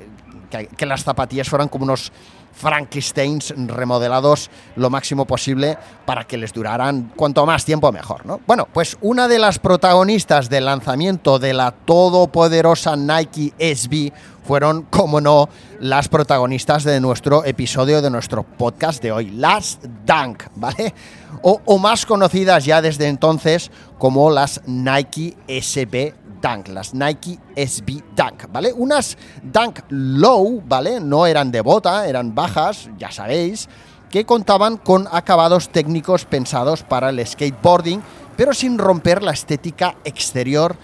que- 0.74 0.86
las 0.86 1.04
zapatillas 1.04 1.48
fueran 1.50 1.68
como 1.68 1.84
unos 1.84 2.10
Frankensteins 2.54 3.52
remodelados 3.66 4.50
lo 4.76 4.88
máximo 4.88 5.26
posible 5.26 5.76
para 6.06 6.24
que 6.24 6.38
les 6.38 6.54
duraran 6.54 7.12
cuanto 7.14 7.44
más 7.44 7.66
tiempo 7.66 7.92
mejor, 7.92 8.24
¿no? 8.24 8.40
Bueno, 8.46 8.66
pues 8.72 8.96
una 9.02 9.28
de 9.28 9.38
las 9.38 9.58
protagonistas 9.58 10.48
del 10.48 10.64
lanzamiento 10.64 11.38
de 11.38 11.52
la 11.52 11.72
todopoderosa 11.72 12.96
Nike 12.96 13.52
SB 13.58 14.10
fueron, 14.46 14.82
como 14.84 15.20
no, 15.20 15.50
las 15.80 16.08
protagonistas 16.08 16.84
de 16.84 16.98
nuestro 17.00 17.44
episodio 17.44 18.00
de 18.00 18.08
nuestro 18.08 18.42
podcast 18.44 19.02
de 19.02 19.12
hoy, 19.12 19.30
las 19.32 19.78
Dunk, 20.06 20.44
¿vale? 20.54 20.94
O, 21.42 21.60
o 21.66 21.76
más 21.78 22.06
conocidas 22.06 22.64
ya 22.64 22.80
desde 22.80 23.08
entonces 23.08 23.70
como 23.98 24.30
las 24.30 24.62
Nike 24.66 25.36
SB 25.46 26.14
Dunk, 26.40 26.68
las 26.68 26.94
Nike 26.94 27.38
SB 27.54 28.02
Dunk, 28.14 28.50
¿vale? 28.52 28.72
Unas 28.72 29.16
Dunk 29.42 29.80
Low, 29.88 30.62
¿vale? 30.66 31.00
No 31.00 31.26
eran 31.26 31.50
de 31.50 31.60
bota, 31.60 32.06
eran 32.06 32.34
bajas, 32.34 32.88
ya 32.98 33.10
sabéis, 33.10 33.68
que 34.10 34.24
contaban 34.24 34.76
con 34.76 35.08
acabados 35.10 35.68
técnicos 35.68 36.24
pensados 36.24 36.82
para 36.82 37.10
el 37.10 37.26
skateboarding, 37.26 38.02
pero 38.36 38.54
sin 38.54 38.78
romper 38.78 39.22
la 39.22 39.32
estética 39.32 39.96
exterior 40.04 40.76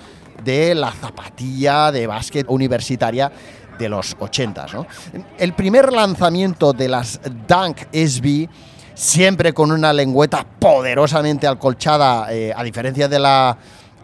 de 0.45 0.75
la 0.75 0.91
zapatilla 0.91 1.93
de 1.93 2.07
básquet 2.07 2.47
universitaria 2.49 3.31
de 3.79 3.89
los 3.89 4.17
80s, 4.17 4.73
¿no? 4.73 4.87
El 5.39 5.55
primer 5.55 5.93
lanzamiento 5.93 6.73
de 6.73 6.89
las 6.89 7.21
Dunk 7.47 7.79
SB 7.93 8.49
siempre 8.95 9.53
con 9.53 9.71
una 9.73 9.93
lengüeta 9.93 10.45
poderosamente 10.59 11.47
acolchada, 11.47 12.33
eh, 12.33 12.53
a 12.55 12.63
diferencia 12.63 13.09
de 13.09 13.19
la 13.19 13.57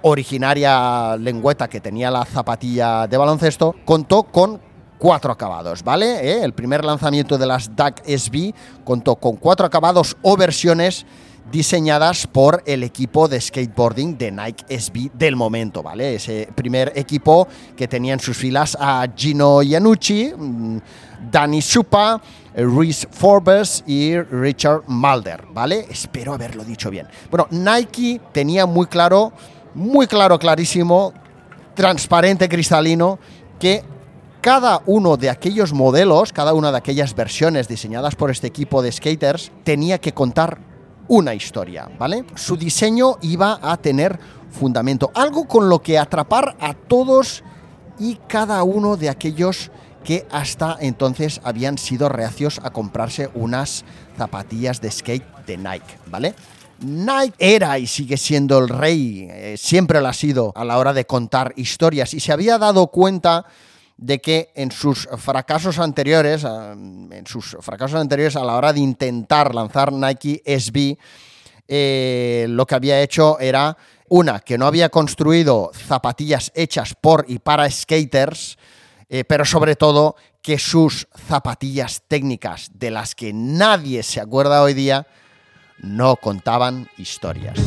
originaria 0.02 1.16
lengüeta 1.16 1.68
que 1.68 1.80
tenía 1.80 2.10
la 2.10 2.24
zapatilla 2.24 3.06
de 3.06 3.16
baloncesto, 3.16 3.74
contó 3.84 4.24
con 4.24 4.60
cuatro 4.98 5.32
acabados, 5.32 5.82
¿vale? 5.82 6.20
Eh, 6.20 6.42
El 6.42 6.52
primer 6.52 6.84
lanzamiento 6.84 7.38
de 7.38 7.46
las 7.46 7.74
DAC 7.74 8.02
SB 8.04 8.52
contó 8.84 9.16
con 9.16 9.36
cuatro 9.36 9.66
acabados 9.66 10.16
o 10.22 10.36
versiones 10.36 11.06
diseñadas 11.50 12.26
por 12.26 12.62
el 12.66 12.82
equipo 12.82 13.26
de 13.26 13.40
skateboarding 13.40 14.18
de 14.18 14.30
Nike 14.30 14.78
SB 14.78 15.10
del 15.14 15.36
momento, 15.36 15.82
¿vale? 15.82 16.16
Ese 16.16 16.48
primer 16.54 16.92
equipo 16.94 17.48
que 17.76 17.88
tenía 17.88 18.12
en 18.12 18.20
sus 18.20 18.36
filas 18.36 18.76
a 18.78 19.06
Gino 19.16 19.62
Iannucci, 19.62 20.32
mm, 20.36 20.78
Danny 21.30 21.62
Supa, 21.62 22.20
Reese 22.54 23.06
Forbes 23.10 23.84
y 23.86 24.18
Richard 24.20 24.82
Mulder, 24.88 25.44
¿vale? 25.52 25.86
Espero 25.88 26.34
haberlo 26.34 26.64
dicho 26.64 26.90
bien. 26.90 27.06
Bueno, 27.30 27.46
Nike 27.50 28.20
tenía 28.32 28.66
muy 28.66 28.86
claro, 28.86 29.32
muy 29.78 30.08
claro, 30.08 30.38
clarísimo, 30.38 31.12
transparente, 31.74 32.48
cristalino, 32.48 33.18
que 33.60 33.84
cada 34.40 34.82
uno 34.86 35.16
de 35.16 35.30
aquellos 35.30 35.72
modelos, 35.72 36.32
cada 36.32 36.52
una 36.52 36.72
de 36.72 36.78
aquellas 36.78 37.14
versiones 37.14 37.68
diseñadas 37.68 38.16
por 38.16 38.30
este 38.30 38.48
equipo 38.48 38.82
de 38.82 38.90
skaters, 38.90 39.52
tenía 39.62 39.98
que 39.98 40.12
contar 40.12 40.58
una 41.06 41.34
historia, 41.34 41.88
¿vale? 41.98 42.24
Su 42.34 42.56
diseño 42.56 43.18
iba 43.22 43.58
a 43.62 43.76
tener 43.76 44.18
fundamento, 44.50 45.10
algo 45.14 45.46
con 45.46 45.68
lo 45.68 45.80
que 45.80 45.98
atrapar 45.98 46.56
a 46.60 46.74
todos 46.74 47.44
y 47.98 48.16
cada 48.26 48.62
uno 48.64 48.96
de 48.96 49.08
aquellos 49.08 49.70
que 50.04 50.26
hasta 50.30 50.76
entonces 50.80 51.40
habían 51.44 51.78
sido 51.78 52.08
reacios 52.08 52.60
a 52.62 52.70
comprarse 52.70 53.30
unas 53.34 53.84
zapatillas 54.16 54.80
de 54.80 54.90
skate 54.90 55.46
de 55.46 55.56
Nike, 55.56 55.98
¿vale? 56.06 56.34
Nike 56.80 57.34
era 57.38 57.78
y 57.78 57.86
sigue 57.86 58.16
siendo 58.16 58.58
el 58.58 58.68
rey, 58.68 59.28
eh, 59.30 59.56
siempre 59.58 60.00
lo 60.00 60.08
ha 60.08 60.12
sido 60.12 60.52
a 60.54 60.64
la 60.64 60.78
hora 60.78 60.92
de 60.92 61.06
contar 61.06 61.52
historias 61.56 62.14
y 62.14 62.20
se 62.20 62.32
había 62.32 62.58
dado 62.58 62.86
cuenta 62.88 63.46
de 63.96 64.20
que 64.20 64.52
en 64.54 64.70
sus 64.70 65.08
fracasos 65.18 65.78
anteriores, 65.78 66.44
ah, 66.44 66.72
en 66.72 67.26
sus 67.26 67.56
fracasos 67.60 68.00
anteriores 68.00 68.36
a 68.36 68.44
la 68.44 68.56
hora 68.56 68.72
de 68.72 68.80
intentar 68.80 69.54
lanzar 69.54 69.92
Nike 69.92 70.42
SB, 70.44 70.96
eh, 71.66 72.46
lo 72.48 72.64
que 72.64 72.74
había 72.76 73.02
hecho 73.02 73.38
era 73.40 73.76
una, 74.08 74.40
que 74.40 74.56
no 74.56 74.66
había 74.66 74.88
construido 74.88 75.70
zapatillas 75.74 76.52
hechas 76.54 76.94
por 76.98 77.26
y 77.28 77.40
para 77.40 77.70
skaters, 77.70 78.56
eh, 79.08 79.24
pero 79.24 79.44
sobre 79.44 79.74
todo 79.74 80.16
que 80.40 80.58
sus 80.58 81.08
zapatillas 81.26 82.02
técnicas, 82.06 82.70
de 82.72 82.90
las 82.90 83.14
que 83.14 83.32
nadie 83.32 84.02
se 84.02 84.20
acuerda 84.20 84.62
hoy 84.62 84.74
día, 84.74 85.06
no 85.80 86.16
contaban 86.16 86.88
historias. 86.96 87.58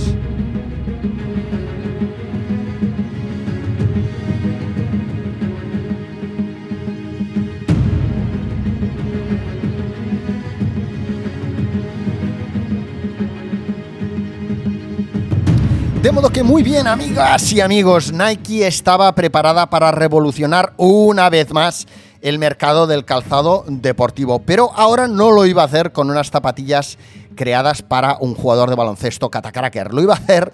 De 16.01 16.11
modo 16.11 16.31
que 16.31 16.41
muy 16.41 16.63
bien, 16.63 16.87
amigas 16.87 17.53
y 17.53 17.61
amigos, 17.61 18.11
Nike 18.11 18.65
estaba 18.65 19.13
preparada 19.13 19.69
para 19.69 19.91
revolucionar 19.91 20.73
una 20.77 21.29
vez 21.29 21.53
más 21.53 21.85
el 22.21 22.39
mercado 22.39 22.87
del 22.87 23.05
calzado 23.05 23.65
deportivo, 23.67 24.39
pero 24.39 24.71
ahora 24.73 25.07
no 25.07 25.29
lo 25.29 25.45
iba 25.45 25.61
a 25.61 25.65
hacer 25.65 25.91
con 25.91 26.09
unas 26.09 26.31
zapatillas 26.31 26.97
creadas 27.35 27.81
para 27.81 28.17
un 28.19 28.35
jugador 28.35 28.69
de 28.69 28.75
baloncesto 28.75 29.29
catacracker, 29.29 29.93
lo 29.93 30.01
iba 30.01 30.13
a 30.13 30.17
hacer 30.17 30.51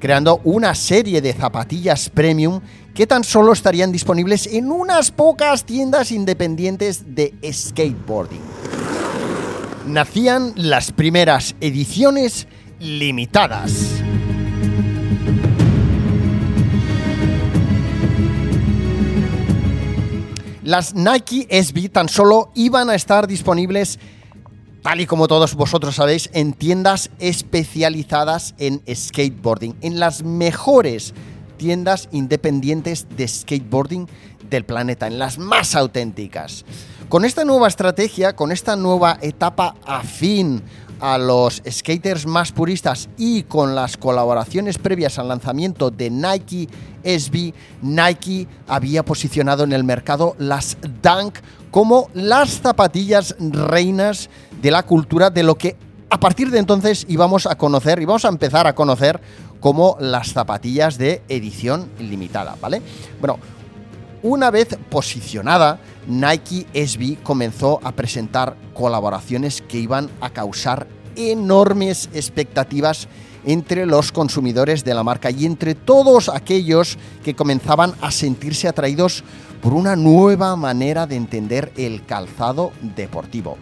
creando 0.00 0.40
una 0.44 0.74
serie 0.74 1.20
de 1.20 1.32
zapatillas 1.32 2.08
premium 2.08 2.60
que 2.94 3.06
tan 3.06 3.22
solo 3.22 3.52
estarían 3.52 3.92
disponibles 3.92 4.46
en 4.46 4.72
unas 4.72 5.12
pocas 5.12 5.64
tiendas 5.64 6.10
independientes 6.10 7.14
de 7.14 7.34
skateboarding. 7.52 8.40
Nacían 9.86 10.52
las 10.56 10.90
primeras 10.92 11.54
ediciones 11.60 12.48
limitadas. 12.80 14.02
Las 20.62 20.94
Nike 20.94 21.48
SB 21.50 21.88
tan 21.88 22.08
solo 22.08 22.52
iban 22.54 22.90
a 22.90 22.94
estar 22.94 23.26
disponibles, 23.26 23.98
tal 24.82 25.00
y 25.00 25.06
como 25.06 25.28
todos 25.28 25.54
vosotros 25.54 25.96
sabéis, 25.96 26.30
en 26.32 26.52
tiendas 26.52 27.10
especializadas 27.18 28.54
en 28.58 28.82
skateboarding, 28.92 29.76
en 29.80 30.00
las 30.00 30.22
mejores 30.22 31.14
tiendas 31.56 32.08
independientes 32.12 33.06
de 33.16 33.28
skateboarding 33.28 34.08
del 34.48 34.64
planeta, 34.64 35.06
en 35.06 35.18
las 35.18 35.38
más 35.38 35.74
auténticas. 35.74 36.64
Con 37.08 37.24
esta 37.24 37.44
nueva 37.44 37.68
estrategia, 37.68 38.34
con 38.34 38.52
esta 38.52 38.76
nueva 38.76 39.18
etapa 39.20 39.74
afín 39.84 40.62
a 41.00 41.18
los 41.18 41.62
skaters 41.68 42.26
más 42.26 42.52
puristas 42.52 43.08
y 43.16 43.42
con 43.44 43.74
las 43.74 43.96
colaboraciones 43.96 44.78
previas 44.78 45.18
al 45.18 45.28
lanzamiento 45.28 45.90
de 45.90 46.10
Nike 46.10 46.68
SB, 47.02 47.52
Nike 47.82 48.46
había 48.68 49.04
posicionado 49.04 49.64
en 49.64 49.72
el 49.72 49.82
mercado 49.82 50.36
las 50.38 50.76
Dunk 51.02 51.38
como 51.70 52.08
las 52.14 52.60
zapatillas 52.60 53.34
reinas 53.38 54.28
de 54.60 54.70
la 54.70 54.82
cultura 54.82 55.30
de 55.30 55.42
lo 55.42 55.56
que 55.56 55.76
a 56.10 56.18
partir 56.18 56.50
de 56.50 56.58
entonces 56.58 57.06
íbamos 57.08 57.46
a 57.46 57.56
conocer 57.56 58.00
y 58.00 58.04
vamos 58.04 58.24
a 58.24 58.28
empezar 58.28 58.66
a 58.66 58.74
conocer 58.74 59.20
como 59.60 59.96
las 60.00 60.32
zapatillas 60.32 60.98
de 60.98 61.22
edición 61.28 61.88
limitada, 61.98 62.56
¿vale? 62.60 62.82
Bueno, 63.20 63.38
una 64.22 64.50
vez 64.50 64.76
posicionada, 64.90 65.78
Nike 66.06 66.66
SB 66.74 67.22
comenzó 67.22 67.80
a 67.84 67.92
presentar 67.92 68.56
colaboraciones 68.74 69.62
que 69.62 69.78
iban 69.78 70.10
a 70.20 70.30
causar 70.30 70.88
enormes 71.14 72.08
expectativas 72.12 73.08
entre 73.44 73.86
los 73.86 74.12
consumidores 74.12 74.84
de 74.84 74.94
la 74.94 75.02
marca 75.02 75.30
y 75.30 75.46
entre 75.46 75.74
todos 75.74 76.28
aquellos 76.28 76.98
que 77.24 77.34
comenzaban 77.34 77.94
a 78.00 78.10
sentirse 78.10 78.68
atraídos 78.68 79.24
por 79.60 79.72
una 79.74 79.96
nueva 79.96 80.56
manera 80.56 81.06
de 81.06 81.16
entender 81.16 81.72
el 81.76 82.04
calzado 82.04 82.72
deportivo. 82.80 83.58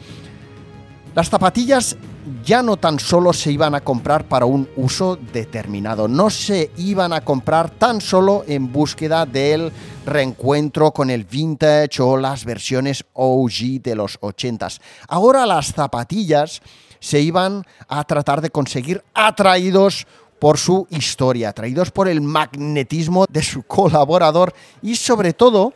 Las 1.14 1.30
zapatillas 1.30 1.96
ya 2.44 2.62
no 2.62 2.76
tan 2.76 2.98
solo 2.98 3.32
se 3.32 3.50
iban 3.50 3.74
a 3.74 3.80
comprar 3.80 4.28
para 4.28 4.44
un 4.44 4.68
uso 4.76 5.18
determinado, 5.32 6.06
no 6.06 6.30
se 6.30 6.70
iban 6.76 7.12
a 7.12 7.22
comprar 7.22 7.70
tan 7.70 8.00
solo 8.00 8.44
en 8.46 8.70
búsqueda 8.70 9.26
del 9.26 9.72
reencuentro 10.06 10.92
con 10.92 11.10
el 11.10 11.24
vintage 11.24 12.00
o 12.00 12.16
las 12.16 12.44
versiones 12.44 13.04
OG 13.14 13.82
de 13.82 13.94
los 13.94 14.20
80s. 14.20 14.80
Ahora 15.08 15.46
las 15.46 15.72
zapatillas 15.72 16.60
se 17.00 17.20
iban 17.20 17.64
a 17.88 18.04
tratar 18.04 18.40
de 18.40 18.50
conseguir 18.50 19.02
atraídos 19.14 20.06
por 20.38 20.58
su 20.58 20.86
historia, 20.90 21.50
atraídos 21.50 21.90
por 21.90 22.08
el 22.08 22.20
magnetismo 22.20 23.26
de 23.28 23.42
su 23.42 23.62
colaborador 23.62 24.54
y 24.82 24.96
sobre 24.96 25.32
todo 25.32 25.72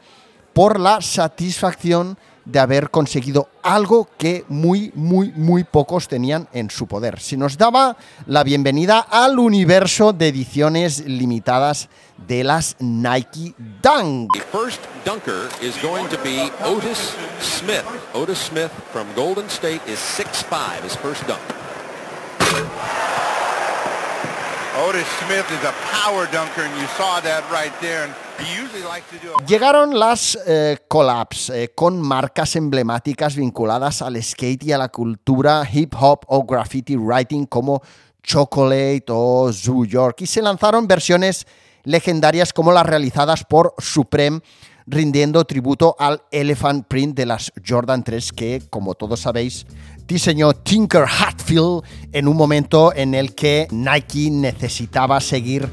por 0.53 0.79
la 0.79 1.01
satisfacción 1.01 2.17
de 2.45 2.59
haber 2.59 2.91
conseguido 2.91 3.49
algo 3.63 4.09
que 4.19 4.45
muy, 4.49 4.91
muy, 4.95 5.33
muy 5.33 5.65
pocos 5.65 6.09
tenían 6.09 6.49
en 6.53 6.71
su 6.71 6.87
poder. 6.87 7.21
Se 7.21 7.37
nos 7.37 7.57
daba 7.57 7.97
la 8.27 8.43
bienvenida 8.43 8.99
al 8.99 9.39
universo 9.39 10.13
de 10.13 10.29
ediciones 10.29 11.05
limitadas 11.07 11.89
de 12.27 12.45
las 12.45 12.77
Nike 12.81 13.55
Dunk. 13.81 14.33
The 14.33 14.59
first 14.59 14.81
dunker 15.05 15.49
is 15.61 15.81
going 15.83 16.09
to 16.09 16.19
be 16.23 16.51
Otis 16.65 17.15
Smith. 17.41 17.85
Otis 18.13 18.39
Smith 18.39 18.71
from 18.93 19.07
Golden 19.15 19.49
State 19.49 19.81
is 19.87 19.99
6'5", 19.99 20.83
his 20.83 20.97
first 20.97 21.27
dunk. 21.27 21.41
Otis 24.81 25.07
Smith 25.21 25.45
is 25.53 25.63
a 25.65 25.75
power 25.93 26.27
dunker, 26.33 26.63
and 26.63 26.81
you 26.81 26.87
saw 26.97 27.21
that 27.21 27.45
Llegaron 29.47 29.99
las 29.99 30.39
eh, 30.47 30.79
collabs 30.89 31.51
eh, 31.51 31.73
con 31.75 32.01
marcas 32.01 32.57
emblemáticas 32.57 33.37
vinculadas 33.37 34.01
al 34.01 34.23
skate 34.23 34.65
y 34.65 34.73
a 34.73 34.79
la 34.79 34.89
cultura 34.89 35.69
hip 35.71 35.95
hop 36.01 36.25
o 36.29 36.45
graffiti 36.45 36.97
writing 36.97 37.45
como 37.45 37.83
Chocolate 38.23 39.05
o 39.09 39.53
Zoo 39.53 39.85
York 39.85 40.23
y 40.23 40.27
se 40.27 40.41
lanzaron 40.41 40.89
versiones 40.89 41.47
legendarias 41.85 42.53
como 42.55 42.73
las 42.73 42.87
realizadas 42.87 43.45
por 43.45 43.75
Supreme 43.79 44.41
rindiendo 44.87 45.45
tributo 45.45 45.95
al 45.99 46.23
Elephant 46.31 46.87
Print 46.87 47.15
de 47.15 47.27
las 47.27 47.53
Jordan 47.67 48.03
3 48.03 48.33
que, 48.33 48.63
como 48.71 48.95
todos 48.95 49.21
sabéis, 49.21 49.67
diseñó 50.07 50.53
Tinker 50.53 51.05
Hatfield 51.05 51.83
en 52.13 52.29
un 52.29 52.37
momento 52.37 52.93
en 52.95 53.15
el 53.15 53.35
que 53.35 53.69
Nike 53.71 54.31
necesitaba 54.31 55.21
seguir 55.21 55.69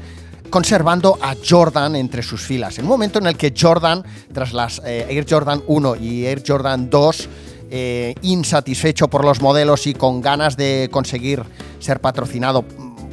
conservando 0.50 1.18
a 1.22 1.34
Jordan 1.48 1.96
entre 1.96 2.22
sus 2.22 2.42
filas. 2.42 2.78
En 2.78 2.84
un 2.84 2.90
momento 2.90 3.18
en 3.18 3.26
el 3.26 3.36
que 3.36 3.54
Jordan, 3.56 4.04
tras 4.32 4.52
las 4.52 4.80
eh, 4.84 5.06
Air 5.08 5.26
Jordan 5.28 5.62
1 5.66 5.96
y 5.96 6.26
Air 6.26 6.42
Jordan 6.46 6.90
2, 6.90 7.28
eh, 7.70 8.14
insatisfecho 8.22 9.08
por 9.08 9.24
los 9.24 9.40
modelos 9.40 9.86
y 9.86 9.94
con 9.94 10.20
ganas 10.20 10.56
de 10.56 10.88
conseguir 10.90 11.44
ser 11.78 12.00
patrocinado, 12.00 12.64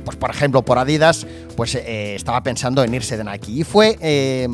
pues 0.03 0.17
por 0.17 0.31
ejemplo 0.31 0.63
por 0.63 0.79
Adidas, 0.79 1.27
pues 1.55 1.75
eh, 1.75 2.15
estaba 2.15 2.41
pensando 2.41 2.83
en 2.83 2.93
irse 2.93 3.17
de 3.17 3.23
Nike. 3.23 3.51
Y 3.51 3.63
fue 3.63 4.47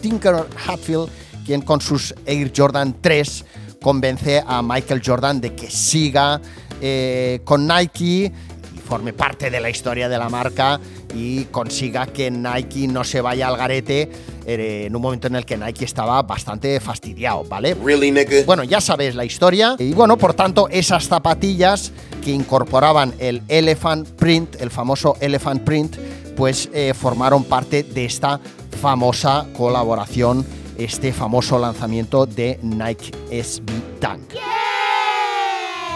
Tinker 0.00 0.46
Hatfield 0.66 1.10
quien 1.44 1.62
con 1.62 1.80
sus 1.80 2.14
Air 2.26 2.52
Jordan 2.56 2.96
3 3.00 3.44
convence 3.80 4.42
a 4.46 4.62
Michael 4.62 5.02
Jordan 5.04 5.40
de 5.40 5.54
que 5.54 5.70
siga 5.70 6.40
eh, 6.80 7.40
con 7.44 7.66
Nike 7.66 8.32
y 8.74 8.78
forme 8.78 9.12
parte 9.12 9.50
de 9.50 9.60
la 9.60 9.70
historia 9.70 10.08
de 10.08 10.18
la 10.18 10.28
marca 10.28 10.80
y 11.14 11.44
consiga 11.46 12.06
que 12.06 12.30
Nike 12.30 12.86
no 12.88 13.04
se 13.04 13.20
vaya 13.20 13.48
al 13.48 13.56
garete 13.56 14.10
eh, 14.46 14.84
en 14.86 14.96
un 14.96 15.02
momento 15.02 15.26
en 15.26 15.36
el 15.36 15.44
que 15.44 15.56
Nike 15.56 15.84
estaba 15.84 16.22
bastante 16.22 16.78
fastidiado, 16.80 17.44
¿vale? 17.44 17.74
Really, 17.74 18.10
nigga? 18.10 18.44
Bueno, 18.46 18.64
ya 18.64 18.80
sabéis 18.80 19.14
la 19.14 19.24
historia. 19.24 19.76
Y 19.78 19.92
bueno, 19.92 20.16
por 20.16 20.34
tanto, 20.34 20.68
esas 20.68 21.06
zapatillas 21.06 21.92
que 22.24 22.30
incorporaban 22.30 23.14
el 23.18 23.42
Elephant 23.48 24.08
Print, 24.08 24.60
el 24.60 24.70
famoso 24.70 25.16
Elephant 25.20 25.62
Print, 25.62 25.96
pues 26.36 26.68
eh, 26.72 26.94
formaron 26.94 27.44
parte 27.44 27.82
de 27.82 28.04
esta 28.04 28.40
famosa 28.80 29.46
colaboración 29.56 30.44
este 30.84 31.12
famoso 31.12 31.58
lanzamiento 31.58 32.24
de 32.26 32.58
Nike 32.62 33.12
SB 33.30 34.00
Dunk. 34.00 34.34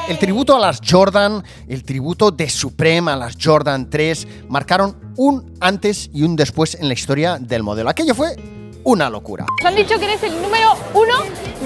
El 0.09 0.19
tributo 0.19 0.55
a 0.55 0.59
las 0.59 0.81
Jordan, 0.87 1.43
el 1.67 1.83
tributo 1.83 2.31
de 2.31 2.51
Supreme 2.51 3.11
a 3.11 3.17
las 3.17 3.37
Jordan 3.43 3.89
3 3.89 4.29
marcaron 4.49 5.15
un 5.17 5.55
antes 5.61 6.11
y 6.13 6.23
un 6.23 6.37
después 6.37 6.75
en 6.75 6.89
la 6.89 6.95
historia 6.95 7.39
del 7.41 7.63
modelo. 7.63 7.89
Aquello 7.89 8.15
fue 8.15 8.37
una 8.85 9.09
locura. 9.09 9.47
Nos 9.63 9.67
han 9.67 9.77
dicho 9.77 9.99
que 9.99 10.05
eres 10.05 10.23
el 10.23 10.43
número 10.43 10.75
uno 10.93 11.15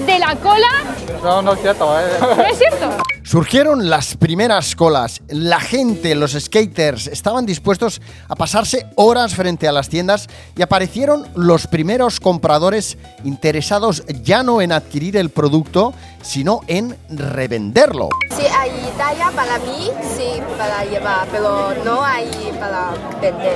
de 0.05 0.19
la 0.19 0.35
cola. 0.37 0.69
No, 1.21 1.41
no 1.41 1.51
es 1.51 1.61
cierto. 1.61 1.99
¿eh? 1.99 2.05
¿No 2.21 2.45
es 2.45 2.57
cierto? 2.57 2.89
Surgieron 3.29 3.91
las 3.91 4.17
primeras 4.17 4.75
colas. 4.75 5.21
La 5.27 5.59
gente, 5.59 6.15
los 6.15 6.31
skaters, 6.31 7.05
estaban 7.05 7.45
dispuestos 7.45 8.01
a 8.27 8.35
pasarse 8.35 8.87
horas 8.95 9.35
frente 9.35 9.67
a 9.67 9.71
las 9.71 9.87
tiendas 9.87 10.27
y 10.57 10.63
aparecieron 10.63 11.27
los 11.35 11.67
primeros 11.67 12.19
compradores 12.19 12.97
interesados 13.23 14.03
ya 14.23 14.41
no 14.41 14.63
en 14.63 14.71
adquirir 14.71 15.15
el 15.15 15.29
producto, 15.29 15.93
sino 16.23 16.61
en 16.65 16.97
revenderlo. 17.07 18.09
Sí 18.35 18.47
hay 18.47 18.71
talla 18.97 19.29
para 19.35 19.59
mí, 19.59 19.91
sí 20.17 20.41
para 20.57 20.83
llevar, 20.85 21.27
pero 21.31 21.75
no 21.85 22.03
hay 22.03 22.31
para 22.59 22.95
vender. 23.21 23.53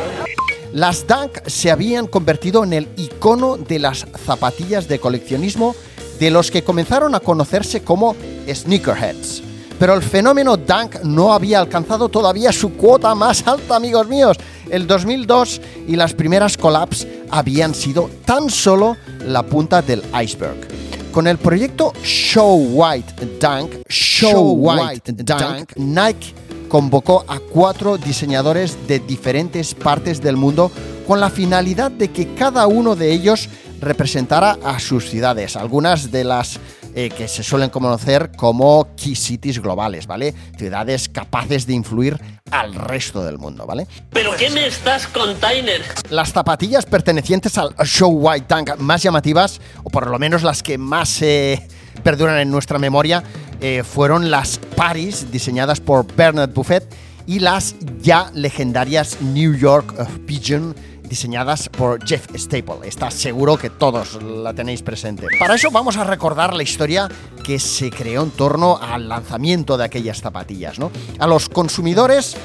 Las 0.72 1.08
Dunk 1.08 1.48
se 1.48 1.72
habían 1.72 2.06
convertido 2.06 2.64
en 2.64 2.74
el 2.74 2.90
icono 2.96 3.58
de 3.58 3.80
las 3.80 4.06
zapatillas 4.24 4.88
de 4.88 5.00
coleccionismo 5.00 5.76
de 6.20 6.30
los 6.30 6.52
que 6.52 6.64
comenzaron 6.64 7.16
a 7.16 7.20
conocerse 7.20 7.82
como 7.82 8.16
sneakerheads. 8.48 9.53
Pero 9.80 9.94
el 9.96 10.02
fenómeno 10.02 10.58
Dunk 10.58 11.04
no 11.04 11.34
había 11.34 11.60
alcanzado 11.60 12.10
todavía 12.10 12.52
su 12.52 12.74
cuota 12.74 13.14
más 13.16 13.46
alta, 13.48 13.76
amigos 13.76 14.08
míos. 14.08 14.38
El 14.70 14.88
2002 14.88 15.62
y 15.88 15.96
las 15.96 16.14
primeras 16.14 16.58
collabs 16.58 17.08
habían 17.30 17.76
sido 17.76 18.10
tan 18.26 18.50
solo 18.50 18.96
la 19.26 19.44
punta 19.44 19.82
del 19.82 20.04
iceberg. 20.22 20.68
Con 21.12 21.28
el 21.28 21.38
proyecto 21.38 21.94
Show 22.04 22.70
White 22.74 23.38
Dunk, 23.40 23.88
Show 23.88 24.54
White 24.54 25.12
Dunk, 25.12 25.74
Nike 25.76 26.34
convocó 26.68 27.24
a 27.28 27.40
cuatro 27.40 27.98
diseñadores 27.98 28.88
de 28.88 28.98
diferentes 28.98 29.76
partes 29.76 30.22
del 30.22 30.38
mundo 30.38 30.72
con 31.08 31.20
la 31.20 31.30
finalidad 31.30 31.92
de 31.92 32.10
que 32.12 32.34
cada 32.34 32.66
uno 32.66 32.96
de 32.96 33.12
ellos 33.12 33.48
representara 33.80 34.58
a 34.64 34.80
sus 34.80 35.10
ciudades, 35.10 35.56
algunas 35.56 36.10
de 36.10 36.24
las 36.24 36.60
eh, 36.96 37.10
que 37.10 37.28
se 37.28 37.44
suelen 37.44 37.70
conocer 37.70 38.32
como 38.36 38.88
key 38.96 39.16
cities 39.16 39.60
globales, 39.60 40.08
¿vale? 40.08 40.34
Ciudades 40.58 41.10
capaces 41.10 41.66
de 41.66 41.74
influir 41.74 42.20
al 42.52 42.76
resto 42.76 43.24
del 43.24 43.38
mundo, 43.38 43.66
¿vale? 43.66 43.88
¿Pero 44.12 44.32
qué 44.38 44.50
me 44.50 44.68
estás, 44.68 45.08
container? 45.08 45.82
Las 46.10 46.32
zapatillas 46.32 46.86
pertenecientes 46.86 47.58
al 47.58 47.74
Show 47.84 48.12
White 48.12 48.46
Tank 48.48 48.78
más 48.78 49.02
llamativas, 49.02 49.60
o 49.84 49.90
por 49.90 50.08
lo 50.08 50.20
menos 50.20 50.44
las 50.44 50.62
que 50.62 50.78
más 50.78 51.22
eh, 51.22 51.68
perduran 52.04 52.40
en 52.40 52.52
nuestra 52.52 52.78
memoria, 52.80 53.24
eh, 53.60 53.84
fueron 53.84 54.30
las 54.30 54.60
Paris, 54.76 55.32
diseñadas 55.32 55.80
por 55.80 56.06
Bernard 56.16 56.54
Buffet, 56.54 56.88
y 57.26 57.40
las 57.40 57.76
ya 58.02 58.30
legendarias 58.34 59.22
New 59.22 59.56
York 59.56 59.96
of 59.98 60.10
Pigeon, 60.26 60.76
diseñadas 61.08 61.70
por 61.70 62.04
Jeff 62.06 62.28
Staple. 62.36 62.88
Está 62.88 63.12
seguro 63.12 63.58
que 63.58 63.70
todos 63.70 64.22
la 64.22 64.54
tenéis 64.54 64.82
presente. 64.82 65.28
Para 65.40 65.56
eso 65.56 65.70
vamos 65.72 65.98
a 65.98 66.04
recordar 66.04 66.54
la 66.54 66.64
historia 66.64 67.10
que 67.44 67.60
se 67.60 67.90
creó 67.92 68.24
en 68.24 68.32
torno 68.32 68.78
al 68.82 69.10
lanzamiento 69.10 69.78
de 69.78 69.84
aquellas 69.84 70.22
zapatillas. 70.22 70.80
¿no? 70.80 70.92
A 71.20 71.28
los 71.28 71.50
consumidores 71.50 72.36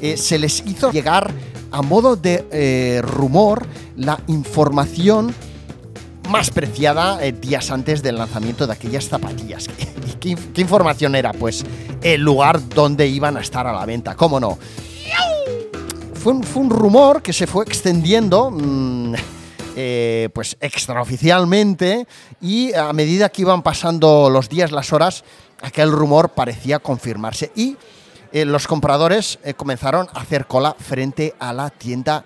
eh, 0.00 0.16
se 0.16 0.38
les 0.38 0.64
hizo 0.66 0.90
llegar 0.90 1.30
a 1.70 1.82
modo 1.82 2.16
de 2.16 2.46
eh, 2.50 3.02
rumor 3.02 3.66
la 3.96 4.20
información 4.28 5.34
más 6.28 6.50
preciada 6.50 7.24
eh, 7.24 7.32
días 7.32 7.70
antes 7.70 8.02
del 8.02 8.18
lanzamiento 8.18 8.66
de 8.66 8.72
aquellas 8.72 9.08
zapatillas. 9.08 9.68
¿Y 10.06 10.12
qué, 10.18 10.38
qué 10.54 10.60
información 10.60 11.14
era? 11.14 11.32
Pues 11.32 11.64
el 12.02 12.20
lugar 12.20 12.66
donde 12.68 13.06
iban 13.06 13.36
a 13.36 13.40
estar 13.40 13.66
a 13.66 13.72
la 13.72 13.84
venta, 13.86 14.14
¿cómo 14.14 14.40
no? 14.40 14.58
Fue 16.26 16.34
un, 16.34 16.70
rumor 16.70 17.22
que 17.22 17.32
se 17.32 17.46
fue 17.46 17.64
extendiendo 17.64 18.50
mm, 18.50 19.14
eh, 19.76 20.28
pues 20.34 20.56
extraoficialmente 20.60 22.08
y 22.40 22.74
a 22.74 22.92
medida 22.92 23.28
que 23.28 23.42
iban 23.42 23.62
pasando 23.62 24.28
los 24.28 24.48
días, 24.48 24.72
las 24.72 24.92
horas, 24.92 25.22
aquel 25.62 25.92
rumor 25.92 26.30
parecía 26.30 26.80
confirmarse 26.80 27.52
y 27.54 27.76
eh, 28.32 28.44
los 28.44 28.66
compradores 28.66 29.38
eh, 29.44 29.54
comenzaron 29.54 30.08
a 30.14 30.22
hacer 30.22 30.48
cola 30.48 30.74
frente 30.76 31.32
a 31.38 31.52
la 31.52 31.70
tienda 31.70 32.24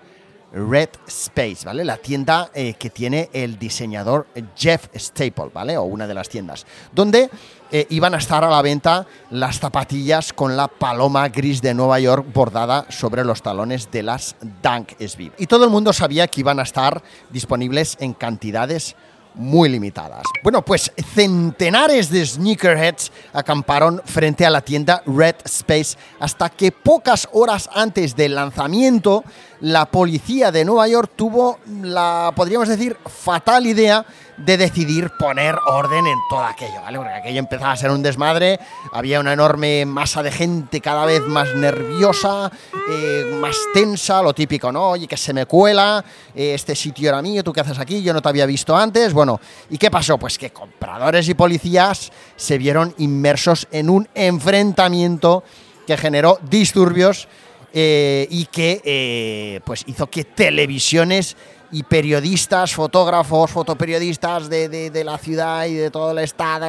Red 0.51 0.89
Space, 1.07 1.63
¿vale? 1.63 1.85
La 1.85 1.97
tienda 1.97 2.49
que 2.51 2.89
tiene 2.89 3.29
el 3.31 3.59
diseñador 3.59 4.25
Jeff 4.57 4.87
Staple, 4.95 5.51
¿vale? 5.53 5.77
O 5.77 5.83
una 5.83 6.07
de 6.07 6.13
las 6.15 6.27
tiendas, 6.27 6.65
donde 6.91 7.29
eh, 7.71 7.87
iban 7.89 8.13
a 8.13 8.17
estar 8.17 8.43
a 8.43 8.49
la 8.49 8.61
venta 8.61 9.07
las 9.29 9.59
zapatillas 9.59 10.33
con 10.33 10.57
la 10.57 10.67
paloma 10.67 11.29
gris 11.29 11.61
de 11.61 11.73
Nueva 11.73 11.99
York 11.99 12.25
bordada 12.33 12.85
sobre 12.89 13.23
los 13.23 13.41
talones 13.41 13.89
de 13.91 14.03
las 14.03 14.35
Dunk 14.61 14.91
SB. 14.99 15.31
Y 15.37 15.47
todo 15.47 15.63
el 15.63 15.69
mundo 15.69 15.93
sabía 15.93 16.27
que 16.27 16.41
iban 16.41 16.59
a 16.59 16.63
estar 16.63 17.01
disponibles 17.29 17.97
en 18.01 18.13
cantidades 18.13 18.95
muy 19.33 19.69
limitadas. 19.69 20.23
Bueno, 20.43 20.63
pues 20.63 20.91
centenares 21.13 22.09
de 22.09 22.25
sneakerheads 22.25 23.11
acamparon 23.33 24.01
frente 24.05 24.45
a 24.45 24.49
la 24.49 24.61
tienda 24.61 25.01
Red 25.05 25.35
Space 25.45 25.97
hasta 26.19 26.49
que 26.49 26.71
pocas 26.71 27.27
horas 27.31 27.69
antes 27.73 28.15
del 28.15 28.35
lanzamiento 28.35 29.23
la 29.61 29.85
policía 29.85 30.51
de 30.51 30.65
Nueva 30.65 30.87
York 30.87 31.11
tuvo 31.15 31.59
la, 31.81 32.33
podríamos 32.35 32.67
decir, 32.67 32.97
fatal 33.05 33.65
idea 33.67 34.05
de 34.45 34.57
decidir 34.57 35.11
poner 35.17 35.55
orden 35.67 36.07
en 36.07 36.17
todo 36.29 36.43
aquello, 36.43 36.81
¿vale? 36.81 36.97
Porque 36.97 37.13
aquello 37.13 37.39
empezaba 37.39 37.71
a 37.71 37.77
ser 37.77 37.91
un 37.91 38.01
desmadre, 38.01 38.59
había 38.91 39.19
una 39.19 39.33
enorme 39.33 39.85
masa 39.85 40.23
de 40.23 40.31
gente 40.31 40.81
cada 40.81 41.05
vez 41.05 41.21
más 41.21 41.53
nerviosa, 41.55 42.51
eh, 42.89 43.37
más 43.39 43.55
tensa, 43.73 44.21
lo 44.21 44.33
típico, 44.33 44.71
¿no? 44.71 44.89
Oye, 44.89 45.07
que 45.07 45.17
se 45.17 45.33
me 45.33 45.45
cuela, 45.45 46.03
eh, 46.35 46.53
este 46.55 46.75
sitio 46.75 47.09
era 47.09 47.21
mío, 47.21 47.43
¿tú 47.43 47.53
qué 47.53 47.61
haces 47.61 47.79
aquí? 47.79 48.01
Yo 48.01 48.13
no 48.13 48.21
te 48.21 48.29
había 48.29 48.45
visto 48.45 48.75
antes. 48.75 49.13
Bueno, 49.13 49.39
¿y 49.69 49.77
qué 49.77 49.91
pasó? 49.91 50.17
Pues 50.17 50.37
que 50.37 50.51
compradores 50.51 51.29
y 51.29 51.33
policías 51.33 52.11
se 52.35 52.57
vieron 52.57 52.93
inmersos 52.97 53.67
en 53.71 53.89
un 53.89 54.07
enfrentamiento 54.15 55.43
que 55.85 55.97
generó 55.97 56.39
disturbios 56.49 57.27
eh, 57.73 58.27
y 58.29 58.45
que 58.45 59.61
pues 59.65 59.83
hizo 59.87 60.07
que 60.09 60.23
televisiones 60.23 61.37
y 61.71 61.83
periodistas, 61.83 62.73
fotógrafos, 62.73 63.49
fotoperiodistas 63.51 64.49
de, 64.49 64.67
de- 64.69 65.03
la 65.03 65.17
ciudad 65.17 65.65
y 65.65 65.73
de 65.75 65.89
todo 65.89 66.11
el 66.11 66.17
estado, 66.19 66.65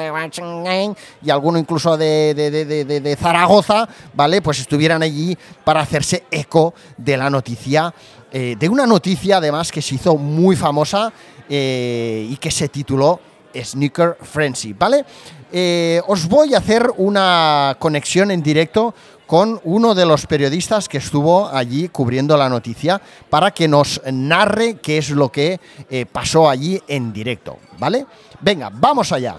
y 1.23 1.31
alguno 1.31 1.59
incluso 1.59 1.97
de- 1.97 2.35
de 2.35 3.17
Zaragoza, 3.17 3.89
¿vale? 4.15 4.41
Pues 4.43 4.61
estuvieran 4.61 5.03
allí 5.03 5.37
para 5.65 5.81
hacerse 5.81 6.25
eco 6.31 6.75
de 6.97 7.17
la 7.17 7.29
noticia, 7.31 7.93
eh, 8.33 8.57
de 8.59 8.69
una 8.69 8.87
noticia 8.87 9.39
además 9.39 9.71
que 9.73 9.83
se 9.83 9.97
hizo 9.97 10.17
muy 10.17 10.57
famosa 10.57 11.13
eh, 11.49 12.27
y 12.31 12.37
que 12.37 12.51
se 12.51 12.69
tituló 12.69 13.21
Sneaker 13.55 14.17
Frenzy, 14.23 14.73
¿vale? 14.73 15.05
Eh, 15.53 16.01
os 16.07 16.27
voy 16.27 16.55
a 16.55 16.59
hacer 16.59 16.91
una 16.97 17.77
conexión 17.79 18.31
en 18.31 18.43
directo 18.43 18.95
con 19.33 19.59
uno 19.65 19.95
de 19.95 20.05
los 20.05 20.27
periodistas 20.27 20.91
que 20.91 20.99
estuvo 20.99 21.49
allí 21.49 21.89
cubriendo 21.89 22.37
la 22.37 22.51
noticia 22.51 23.01
para 23.31 23.51
que 23.51 23.67
nos 23.67 23.99
narre 24.13 24.75
qué 24.75 24.99
es 24.99 25.09
lo 25.09 25.33
que 25.33 25.59
eh, 25.89 26.05
pasó 26.05 26.51
allí 26.51 26.79
en 26.87 27.15
directo, 27.15 27.57
¿vale? 27.79 28.05
Venga, 28.43 28.71
vamos 28.71 29.11
allá. 29.11 29.37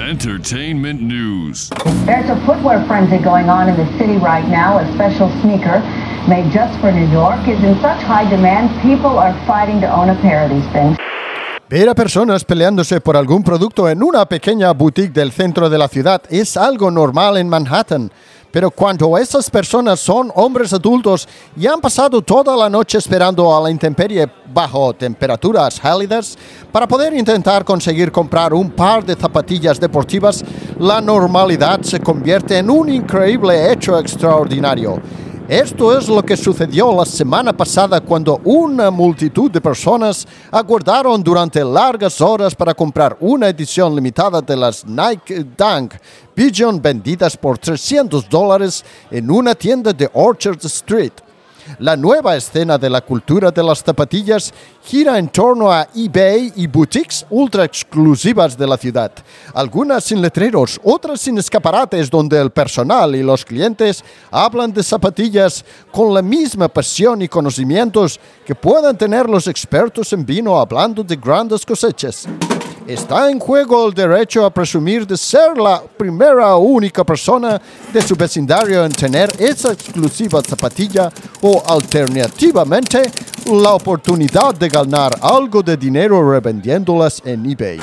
Entertainment 0.00 1.00
news. 1.00 1.70
There's 2.04 2.28
a 2.28 2.36
footwear 2.44 2.84
frenzy 2.88 3.18
going 3.18 3.48
on 3.48 3.68
in 3.68 3.76
the 3.76 3.86
city 3.96 4.18
right 4.18 4.46
now. 4.48 4.78
A 4.78 4.92
special 4.94 5.30
sneaker 5.40 5.80
made 6.28 6.50
just 6.52 6.78
for 6.80 6.92
New 6.92 7.10
York 7.10 7.46
is 7.48 7.62
in 7.62 7.74
such 7.80 8.02
high 8.02 8.28
demand, 8.28 8.70
people 8.82 9.18
are 9.18 9.34
fighting 9.46 9.80
to 9.80 9.86
own 9.92 10.10
a 10.10 10.14
pair 10.22 10.44
of 10.44 10.50
these 10.50 10.66
things. 10.72 10.96
Ver 11.68 11.88
a 11.88 11.94
personas 11.94 12.44
peleándose 12.44 13.00
por 13.00 13.16
algún 13.16 13.42
producto 13.42 13.88
en 13.88 14.02
una 14.02 14.26
pequeña 14.26 14.72
boutique 14.72 15.12
del 15.12 15.32
centro 15.32 15.70
de 15.70 15.78
la 15.78 15.88
ciudad 15.88 16.20
es 16.28 16.56
algo 16.56 16.90
normal 16.90 17.38
en 17.38 17.48
Manhattan. 17.48 18.12
Pero 18.50 18.70
cuando 18.70 19.16
esas 19.16 19.48
personas 19.48 19.98
son 19.98 20.30
hombres 20.34 20.74
adultos 20.74 21.26
y 21.56 21.66
han 21.66 21.80
pasado 21.80 22.20
toda 22.20 22.54
la 22.54 22.68
noche 22.68 22.98
esperando 22.98 23.56
a 23.56 23.62
la 23.62 23.70
intemperie 23.70 24.30
bajo 24.52 24.92
temperaturas 24.92 25.80
gélidas 25.80 26.36
para 26.70 26.86
poder 26.86 27.14
intentar 27.14 27.64
conseguir 27.64 28.12
comprar 28.12 28.52
un 28.52 28.70
par 28.70 29.02
de 29.02 29.14
zapatillas 29.14 29.80
deportivas, 29.80 30.44
la 30.78 31.00
normalidad 31.00 31.80
se 31.80 31.98
convierte 31.98 32.58
en 32.58 32.68
un 32.68 32.90
increíble 32.90 33.72
hecho 33.72 33.98
extraordinario. 33.98 35.00
Esto 35.52 35.94
es 35.94 36.08
lo 36.08 36.22
que 36.22 36.34
sucedió 36.34 36.94
la 36.96 37.04
semana 37.04 37.54
pasada 37.54 38.00
cuando 38.00 38.40
una 38.42 38.90
multitud 38.90 39.50
de 39.50 39.60
personas 39.60 40.26
aguardaron 40.50 41.22
durante 41.22 41.62
largas 41.62 42.22
horas 42.22 42.54
para 42.54 42.72
comprar 42.72 43.18
una 43.20 43.50
edición 43.50 43.94
limitada 43.94 44.40
de 44.40 44.56
las 44.56 44.86
Nike 44.86 45.44
Dunk 45.54 45.92
Pigeon 46.34 46.80
vendidas 46.80 47.36
por 47.36 47.58
300 47.58 48.30
dólares 48.30 48.82
en 49.10 49.30
una 49.30 49.54
tienda 49.54 49.92
de 49.92 50.08
Orchard 50.14 50.64
Street. 50.64 51.12
La 51.78 51.96
nueva 51.96 52.36
escena 52.36 52.78
de 52.78 52.90
la 52.90 53.00
cultura 53.00 53.50
de 53.50 53.62
las 53.62 53.82
zapatillas 53.82 54.52
gira 54.84 55.18
en 55.18 55.28
torno 55.28 55.70
a 55.70 55.88
eBay 55.94 56.52
y 56.56 56.66
boutiques 56.66 57.24
ultra 57.30 57.64
exclusivas 57.64 58.56
de 58.56 58.66
la 58.66 58.76
ciudad. 58.76 59.12
Algunas 59.54 60.04
sin 60.04 60.20
letreros, 60.20 60.80
otras 60.82 61.20
sin 61.20 61.38
escaparates 61.38 62.10
donde 62.10 62.40
el 62.40 62.50
personal 62.50 63.14
y 63.14 63.22
los 63.22 63.44
clientes 63.44 64.04
hablan 64.30 64.72
de 64.72 64.82
zapatillas 64.82 65.64
con 65.90 66.12
la 66.12 66.22
misma 66.22 66.68
pasión 66.68 67.22
y 67.22 67.28
conocimientos 67.28 68.18
que 68.44 68.54
puedan 68.54 68.96
tener 68.96 69.28
los 69.28 69.46
expertos 69.46 70.12
en 70.12 70.26
vino 70.26 70.58
hablando 70.58 71.02
de 71.04 71.16
grandes 71.16 71.64
cosechas. 71.64 72.26
Está 72.86 73.30
en 73.30 73.38
juego 73.38 73.86
el 73.86 73.94
derecho 73.94 74.44
a 74.44 74.50
presumir 74.50 75.06
de 75.06 75.16
ser 75.16 75.56
la 75.56 75.80
primera 75.82 76.56
o 76.56 76.60
única 76.60 77.04
persona 77.04 77.60
de 77.92 78.02
su 78.02 78.16
vecindario 78.16 78.84
en 78.84 78.92
tener 78.92 79.30
esa 79.38 79.72
exclusiva 79.72 80.42
zapatilla 80.42 81.10
o 81.42 81.62
alternativamente 81.64 83.02
la 83.46 83.74
oportunidad 83.74 84.54
de 84.56 84.68
ganar 84.68 85.16
algo 85.22 85.62
de 85.62 85.76
dinero 85.76 86.28
revendiéndolas 86.28 87.22
en 87.24 87.48
eBay. 87.48 87.78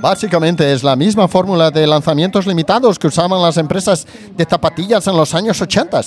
Básicamente 0.00 0.72
es 0.72 0.84
la 0.84 0.94
misma 0.94 1.26
fórmula 1.26 1.70
de 1.70 1.86
lanzamientos 1.86 2.46
limitados 2.46 2.98
que 2.98 3.08
usaban 3.08 3.42
las 3.42 3.56
empresas 3.56 4.06
de 4.36 4.44
zapatillas 4.44 5.06
en 5.08 5.16
los 5.16 5.34
años 5.34 5.60
80, 5.60 6.00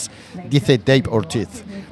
dice 0.50 0.78
Dave 0.78 1.04
Ortiz, 1.10 1.48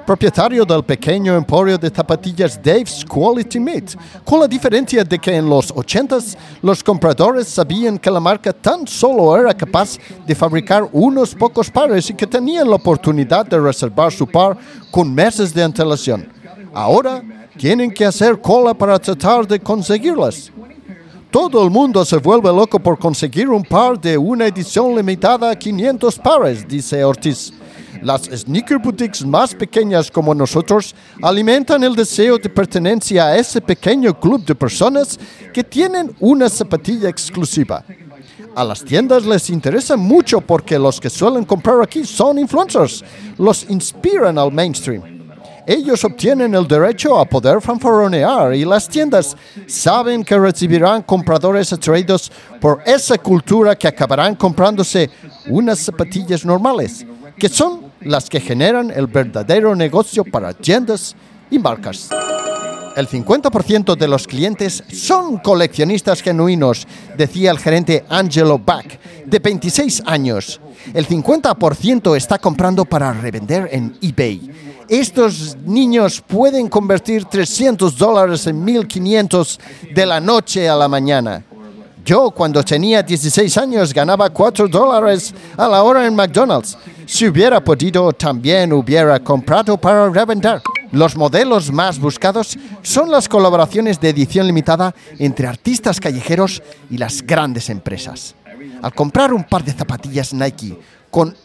propietario 0.08 0.64
del 0.64 0.86
pequeño 0.86 1.36
emporio 1.36 1.78
de 1.78 1.90
zapatillas 1.90 2.58
Dave's 2.64 3.04
Quality 3.04 3.60
Meat, 3.60 3.96
con 4.24 4.40
la 4.40 4.48
diferencia 4.48 5.04
de 5.04 5.20
que 5.20 5.36
en 5.36 5.50
los 5.50 5.70
80 5.70 6.20
los 6.62 6.82
compradores 6.82 7.50
sabían 7.50 7.98
que 7.98 8.10
la 8.10 8.22
marca 8.22 8.54
tan 8.54 8.88
solo 8.88 9.36
era 9.36 9.54
capaz 9.54 9.98
de 10.26 10.34
fabricar 10.34 10.88
unos 10.94 11.36
pocos 11.36 11.70
pares 11.70 12.10
y 12.10 12.14
que 12.14 12.26
tenían 12.26 12.70
la 12.70 12.78
oportunidad 12.78 13.46
de 13.46 13.60
reservar 13.60 14.14
su 14.14 14.26
par 14.26 14.58
con 14.90 15.14
meses 15.14 15.54
de 15.54 15.62
antelación. 15.62 16.26
Ahora 16.74 17.22
tienen 17.58 17.92
que 17.92 18.06
hacer 18.06 18.40
cola 18.40 18.74
para 18.74 18.98
tratar 18.98 19.46
de 19.46 19.60
conseguirlas. 19.60 20.54
Todo 21.30 21.62
el 21.66 21.70
mundo 21.70 22.06
se 22.06 22.16
vuelve 22.16 22.48
loco 22.48 22.80
por 22.80 22.98
conseguir 22.98 23.50
un 23.50 23.64
par 23.64 24.00
de 24.00 24.18
una 24.18 24.46
edición 24.48 24.96
limitada 24.96 25.52
a 25.52 25.56
500 25.58 26.18
pares, 26.20 26.66
dice 26.66 27.04
Ortiz. 27.04 27.52
Las 28.08 28.22
sneaker 28.22 28.78
boutiques 28.78 29.26
más 29.26 29.54
pequeñas 29.54 30.10
como 30.10 30.34
nosotros 30.34 30.96
alimentan 31.22 31.84
el 31.84 31.94
deseo 31.94 32.38
de 32.38 32.48
pertenencia 32.48 33.26
a 33.26 33.36
ese 33.36 33.60
pequeño 33.60 34.18
club 34.18 34.46
de 34.46 34.56
personas 34.56 35.20
que 35.54 35.62
tienen 35.62 36.16
una 36.22 36.48
zapatilla 36.48 37.10
exclusiva. 37.10 37.84
A 38.56 38.64
las 38.64 38.82
tiendas 38.82 39.26
les 39.26 39.50
interesa 39.50 39.98
mucho 39.98 40.40
porque 40.40 40.80
los 40.80 41.02
que 41.02 41.10
suelen 41.10 41.44
comprar 41.44 41.82
aquí 41.82 42.06
son 42.06 42.40
influencers, 42.40 43.04
los 43.38 43.70
inspiran 43.70 44.38
al 44.38 44.54
mainstream 44.54 45.18
ellos 45.68 46.02
obtienen 46.06 46.56
el 46.56 46.66
derecho 46.66 47.20
a 47.20 47.26
poder 47.26 47.60
fanfaronear 47.60 48.56
y 48.56 48.64
las 48.64 48.88
tiendas 48.88 49.36
saben 49.68 50.24
que 50.24 50.40
recibirán 50.40 51.02
compradores 51.02 51.74
atraídos 51.74 52.32
por 52.62 52.82
esa 52.86 53.18
cultura 53.18 53.76
que 53.76 53.90
acabarán 53.90 54.36
comprándose 54.36 55.10
unas 55.50 55.80
zapatillas 55.80 56.46
normales, 56.46 57.06
que 57.38 57.50
son 57.50 57.87
las 58.02 58.30
que 58.30 58.40
generan 58.40 58.92
el 58.92 59.08
verdadero 59.08 59.76
negocio 59.76 60.24
para 60.24 60.54
tiendas 60.54 61.16
y 61.50 61.60
marcas. 61.60 62.10
El 62.96 63.08
50% 63.08 63.96
de 63.96 64.08
los 64.08 64.26
clientes 64.26 64.84
son 64.92 65.38
coleccionistas 65.38 66.22
genuinos, 66.22 66.88
decía 67.16 67.52
el 67.52 67.60
gerente 67.60 68.04
Angelo 68.10 68.58
Back, 68.58 69.00
de 69.26 69.40
26 69.40 70.04
años. 70.06 70.60
El 70.94 71.08
50% 71.08 72.18
está 72.18 72.40
comprando 72.40 72.86
para 72.86 73.14
revender 73.14 73.70
en 73.72 73.96
eBay 74.02 74.50
estos 74.90 75.58
niños 75.66 76.24
pueden 76.26 76.70
convertir 76.70 77.26
300 77.26 77.98
dólares 77.98 78.48
en 78.48 78.64
1500 78.64 79.60
de 79.94 80.06
la 80.06 80.22
noche 80.22 80.70
a 80.70 80.76
la 80.76 80.88
mañana. 80.88 81.44
Yo 82.08 82.32
cuando 82.32 82.64
tenía 82.64 83.04
16 83.04 83.58
años 83.58 83.94
ganaba 83.94 84.30
4 84.30 84.70
dólares 84.70 85.34
a 85.58 85.68
la 85.68 85.84
hora 85.84 86.08
en 86.08 86.16
McDonald's. 86.16 86.78
Si 87.06 87.28
hubiera 87.28 87.62
podido, 87.62 88.14
también 88.14 88.72
hubiera 88.72 89.20
comprado 89.20 89.76
para 89.76 90.10
revender. 90.10 90.62
Los 90.94 91.18
modelos 91.18 91.70
más 91.70 92.00
buscados 92.00 92.58
son 92.82 93.12
las 93.12 93.28
colaboraciones 93.28 94.00
de 94.00 94.08
edición 94.08 94.48
limitada 94.48 94.96
entre 95.20 95.48
artistas 95.48 96.00
callejeros 96.00 96.64
y 96.90 96.98
las 96.98 97.22
grandes 97.22 97.70
empresas. 97.70 98.36
Al 98.82 98.94
comprar 98.94 99.34
un 99.34 99.44
par 99.44 99.66
de 99.66 99.74
zapatillas 99.74 100.34
Nike 100.34 100.80
con 101.12 101.36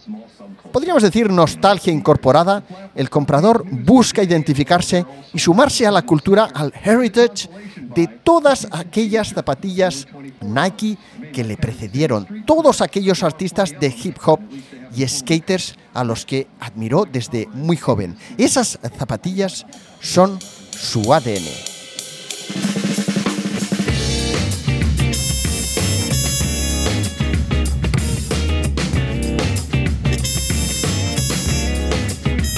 podríamos 0.73 1.03
decir 1.03 1.31
nostalgia 1.31 1.93
incorporada, 1.93 2.65
el 2.95 3.11
comprador 3.11 3.65
busca 3.71 4.23
identificarse 4.23 5.05
y 5.33 5.39
sumarse 5.39 5.87
a 5.87 5.91
la 5.91 6.03
cultura, 6.03 6.49
al 6.53 6.73
heritage 6.83 7.49
de 7.77 8.07
todas 8.07 8.67
aquellas 8.71 9.29
zapatillas 9.29 10.07
Nike 10.41 10.99
que 11.33 11.45
le 11.45 11.57
precedieron, 11.57 12.45
todos 12.47 12.81
aquellos 12.81 13.23
artistas 13.23 13.79
de 13.79 13.87
hip 13.89 14.17
hop 14.25 14.41
y 14.95 15.07
skaters 15.07 15.77
a 15.95 16.05
los 16.05 16.27
que 16.27 16.47
admiró 16.61 17.07
desde 17.11 17.47
muy 17.49 17.77
joven. 17.77 18.17
Esas 18.39 18.79
zapatillas 18.97 19.67
son 20.01 20.39
su 20.71 21.13
ADN. 21.13 21.72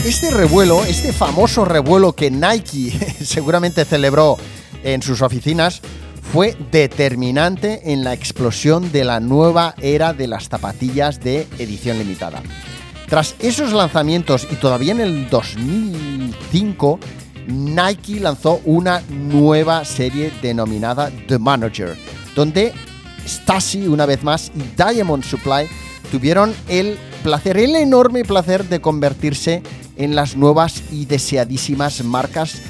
Este 0.05 0.31
revuelo, 0.31 0.85
este 0.85 1.15
famoso 1.15 1.65
revuelo 1.65 2.13
que 2.13 2.31
Nike 2.31 2.91
seguramente 3.25 3.87
celebró 3.87 4.37
en 4.83 5.01
sus 5.01 5.23
oficinas, 5.23 5.81
fue 6.31 6.55
determinante 6.71 7.91
en 7.91 8.05
la 8.05 8.13
explosión 8.13 8.93
de 8.93 9.05
la 9.05 9.19
nueva 9.21 9.75
era 9.81 10.13
de 10.13 10.27
las 10.27 10.51
zapatillas 10.51 11.21
de 11.21 11.49
edición 11.59 11.97
limitada. 11.97 12.43
Tras 13.09 13.35
esos 13.39 13.73
lanzamientos 13.73 14.47
y 14.53 14.57
todavía 14.57 14.93
en 14.93 15.01
el 15.01 15.31
2005, 15.31 17.01
Nike 17.47 18.21
lanzó 18.21 18.61
una 18.67 19.01
nueva 19.09 19.87
serie 19.87 20.31
denominada 20.43 21.11
The 21.29 21.39
Manager, 21.39 21.97
donde 22.37 22.75
Stasi 23.27 23.87
una 23.87 24.05
vez 24.05 24.23
más 24.23 24.53
y 24.55 24.61
Diamond 24.77 25.25
Supply 25.25 25.67
tuvieron 26.13 26.55
el 26.69 26.99
placer, 27.23 27.57
el 27.57 27.75
enorme 27.75 28.23
placer 28.23 28.69
de 28.69 28.83
convertirse 28.83 29.55
en 29.55 29.84
las 29.97 30.37
nuevas 30.37 30.83
y 30.91 31.07
deseadísimas 31.07 32.03
marcas 32.05 32.61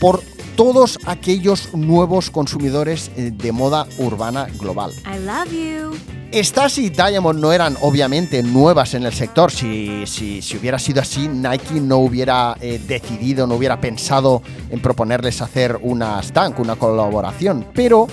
por 0.00 0.22
todos 0.56 0.98
aquellos 1.06 1.72
nuevos 1.74 2.30
consumidores 2.30 3.10
eh, 3.16 3.30
de 3.32 3.52
moda 3.52 3.86
urbana 3.98 4.46
global. 4.58 4.92
I 5.06 5.18
love 5.24 5.52
you. 5.52 5.96
Estas 6.32 6.78
y 6.78 6.88
Diamond 6.88 7.40
no 7.40 7.52
eran 7.52 7.76
obviamente 7.82 8.42
nuevas 8.42 8.94
en 8.94 9.04
el 9.04 9.12
sector. 9.12 9.50
Si, 9.50 10.06
si, 10.06 10.40
si 10.40 10.56
hubiera 10.56 10.78
sido 10.78 11.02
así, 11.02 11.28
Nike 11.28 11.74
no 11.74 11.98
hubiera 11.98 12.56
eh, 12.60 12.80
decidido, 12.86 13.46
no 13.46 13.56
hubiera 13.56 13.80
pensado 13.80 14.42
en 14.70 14.80
proponerles 14.80 15.42
hacer 15.42 15.78
una 15.82 16.22
Stank, 16.22 16.58
una 16.58 16.76
colaboración. 16.76 17.66
Pero 17.74 18.06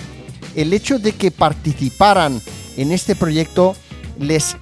el 0.56 0.74
hecho 0.74 1.00
de 1.00 1.13
que 1.13 1.32
participaran 1.32 2.41
en 2.76 2.91
este 2.91 3.15
proyecto 3.15 3.74
les 4.19 4.58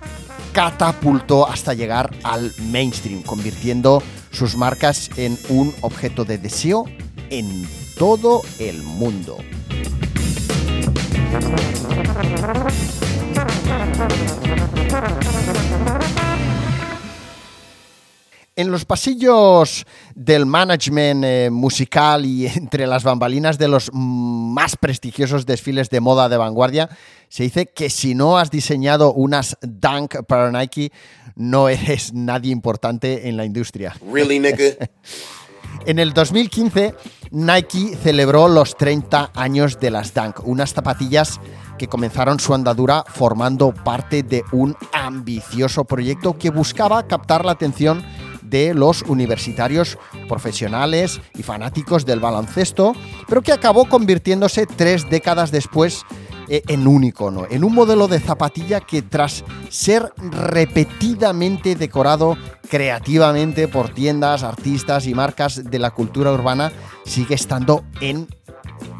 catapultó 0.52 1.48
hasta 1.48 1.74
llegar 1.74 2.10
al 2.24 2.54
mainstream, 2.72 3.24
convirtiendo 3.24 4.02
sus 4.32 4.56
marcas 4.56 5.10
en 5.18 5.38
un 5.50 5.74
objeto 5.82 6.26
de 6.26 6.38
deseo 6.38 6.86
en 7.30 7.68
todo 7.98 8.42
el 8.60 8.82
mundo. 8.84 9.38
En 18.58 18.72
los 18.72 18.86
pasillos 18.86 19.86
del 20.16 20.48
management 20.48 21.24
eh, 21.24 21.50
musical 21.52 22.26
y 22.26 22.48
entre 22.56 22.88
las 22.88 23.04
bambalinas 23.04 23.60
de 23.60 23.68
los 23.68 23.92
más 23.94 24.76
prestigiosos 24.76 25.46
desfiles 25.46 25.92
de 25.92 26.00
moda 26.00 26.28
de 26.28 26.38
vanguardia, 26.38 26.90
se 27.30 27.44
dice 27.44 27.68
que 27.68 27.92
si 27.92 28.16
no 28.16 28.40
has 28.40 28.50
diseñado 28.50 29.14
unas 29.14 29.58
Dunk 29.62 30.24
para 30.28 30.52
Nike, 30.52 30.92
no 31.36 31.70
eres 31.70 32.14
nadie 32.14 32.52
importante 32.52 33.30
en 33.30 33.38
la 33.38 33.46
industria. 33.46 33.96
Really, 34.12 34.40
nigga? 34.40 34.58
En 35.86 36.00
el 36.00 36.14
2015, 36.14 36.96
Nike 37.32 37.96
celebró 38.02 38.48
los 38.48 38.76
30 38.78 39.32
años 39.36 39.80
de 39.80 39.92
las 39.92 40.14
Dunk, 40.14 40.46
unas 40.46 40.74
zapatillas 40.74 41.40
que 41.78 41.88
comenzaron 41.88 42.40
su 42.40 42.54
andadura 42.54 43.04
formando 43.08 43.74
parte 43.74 44.24
de 44.24 44.44
un 44.52 44.76
ambicioso 44.92 45.86
proyecto 45.86 46.38
que 46.38 46.50
buscaba 46.50 47.08
captar 47.08 47.46
la 47.46 47.52
atención 47.52 48.04
de 48.50 48.74
los 48.74 49.04
universitarios 49.04 49.98
profesionales 50.28 51.22
y 51.36 51.44
fanáticos 51.44 52.06
del 52.06 52.20
baloncesto, 52.20 52.94
pero 53.28 53.42
que 53.42 53.52
acabó 53.52 53.86
convirtiéndose 53.86 54.66
tres 54.66 55.10
décadas 55.10 55.52
después 55.52 56.06
eh, 56.50 56.64
en 56.68 56.88
un 56.88 57.04
icono, 57.04 57.46
en 57.50 57.66
un 57.66 57.74
modelo 57.74 58.08
de 58.08 58.22
zapatilla 58.22 58.80
que 58.80 59.02
tras 59.02 59.44
ser 59.70 60.14
repetidamente 60.18 61.76
decorado 61.76 62.38
creativamente 62.70 63.68
por 63.68 63.90
tiendas, 63.90 64.44
artistas 64.44 65.08
y 65.08 65.14
marcas 65.14 65.70
de 65.70 65.80
la 65.80 65.92
cultura 65.92 66.32
urbana, 66.32 66.72
sigue 67.06 67.36
estando 67.36 67.84
en 68.00 68.28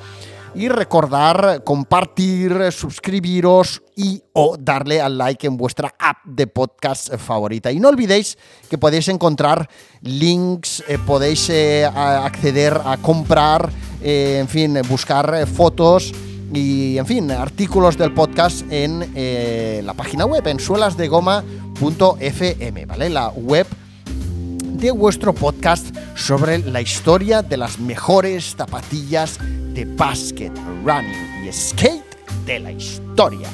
y 0.55 0.67
recordar 0.67 1.63
compartir, 1.63 2.71
suscribiros 2.71 3.83
y 3.95 4.23
o 4.33 4.57
darle 4.57 4.99
al 4.99 5.17
like 5.17 5.45
en 5.45 5.57
vuestra 5.57 5.93
app 5.99 6.25
de 6.25 6.47
podcast 6.47 7.15
favorita. 7.17 7.71
Y 7.71 7.79
no 7.79 7.89
olvidéis 7.89 8.37
que 8.67 8.79
podéis 8.79 9.07
encontrar 9.07 9.69
links, 10.01 10.83
eh, 10.87 10.97
podéis 11.05 11.49
eh, 11.49 11.85
acceder 11.85 12.81
a 12.83 12.97
comprar, 12.97 13.69
eh, 14.01 14.39
en 14.39 14.47
fin, 14.47 14.81
buscar 14.89 15.45
fotos 15.45 16.11
y, 16.53 16.97
en 16.97 17.05
fin, 17.05 17.31
artículos 17.31 17.97
del 17.97 18.13
podcast 18.13 18.65
en 18.69 19.11
eh, 19.15 19.81
la 19.83 19.93
página 19.93 20.25
web, 20.25 20.45
en 20.47 20.59
suelasdegoma.fm, 20.59 22.85
¿vale? 22.85 23.09
La 23.09 23.29
web 23.29 23.65
de 24.05 24.91
vuestro 24.91 25.33
podcast 25.33 25.95
sobre 26.15 26.59
la 26.59 26.81
historia 26.81 27.41
de 27.41 27.57
las 27.57 27.79
mejores 27.79 28.55
zapatillas 28.55 29.39
de 29.73 29.85
basket, 29.85 30.51
running 30.83 31.47
y 31.47 31.51
skate 31.51 32.03
de 32.45 32.59
la 32.59 32.71
historia. 32.71 33.49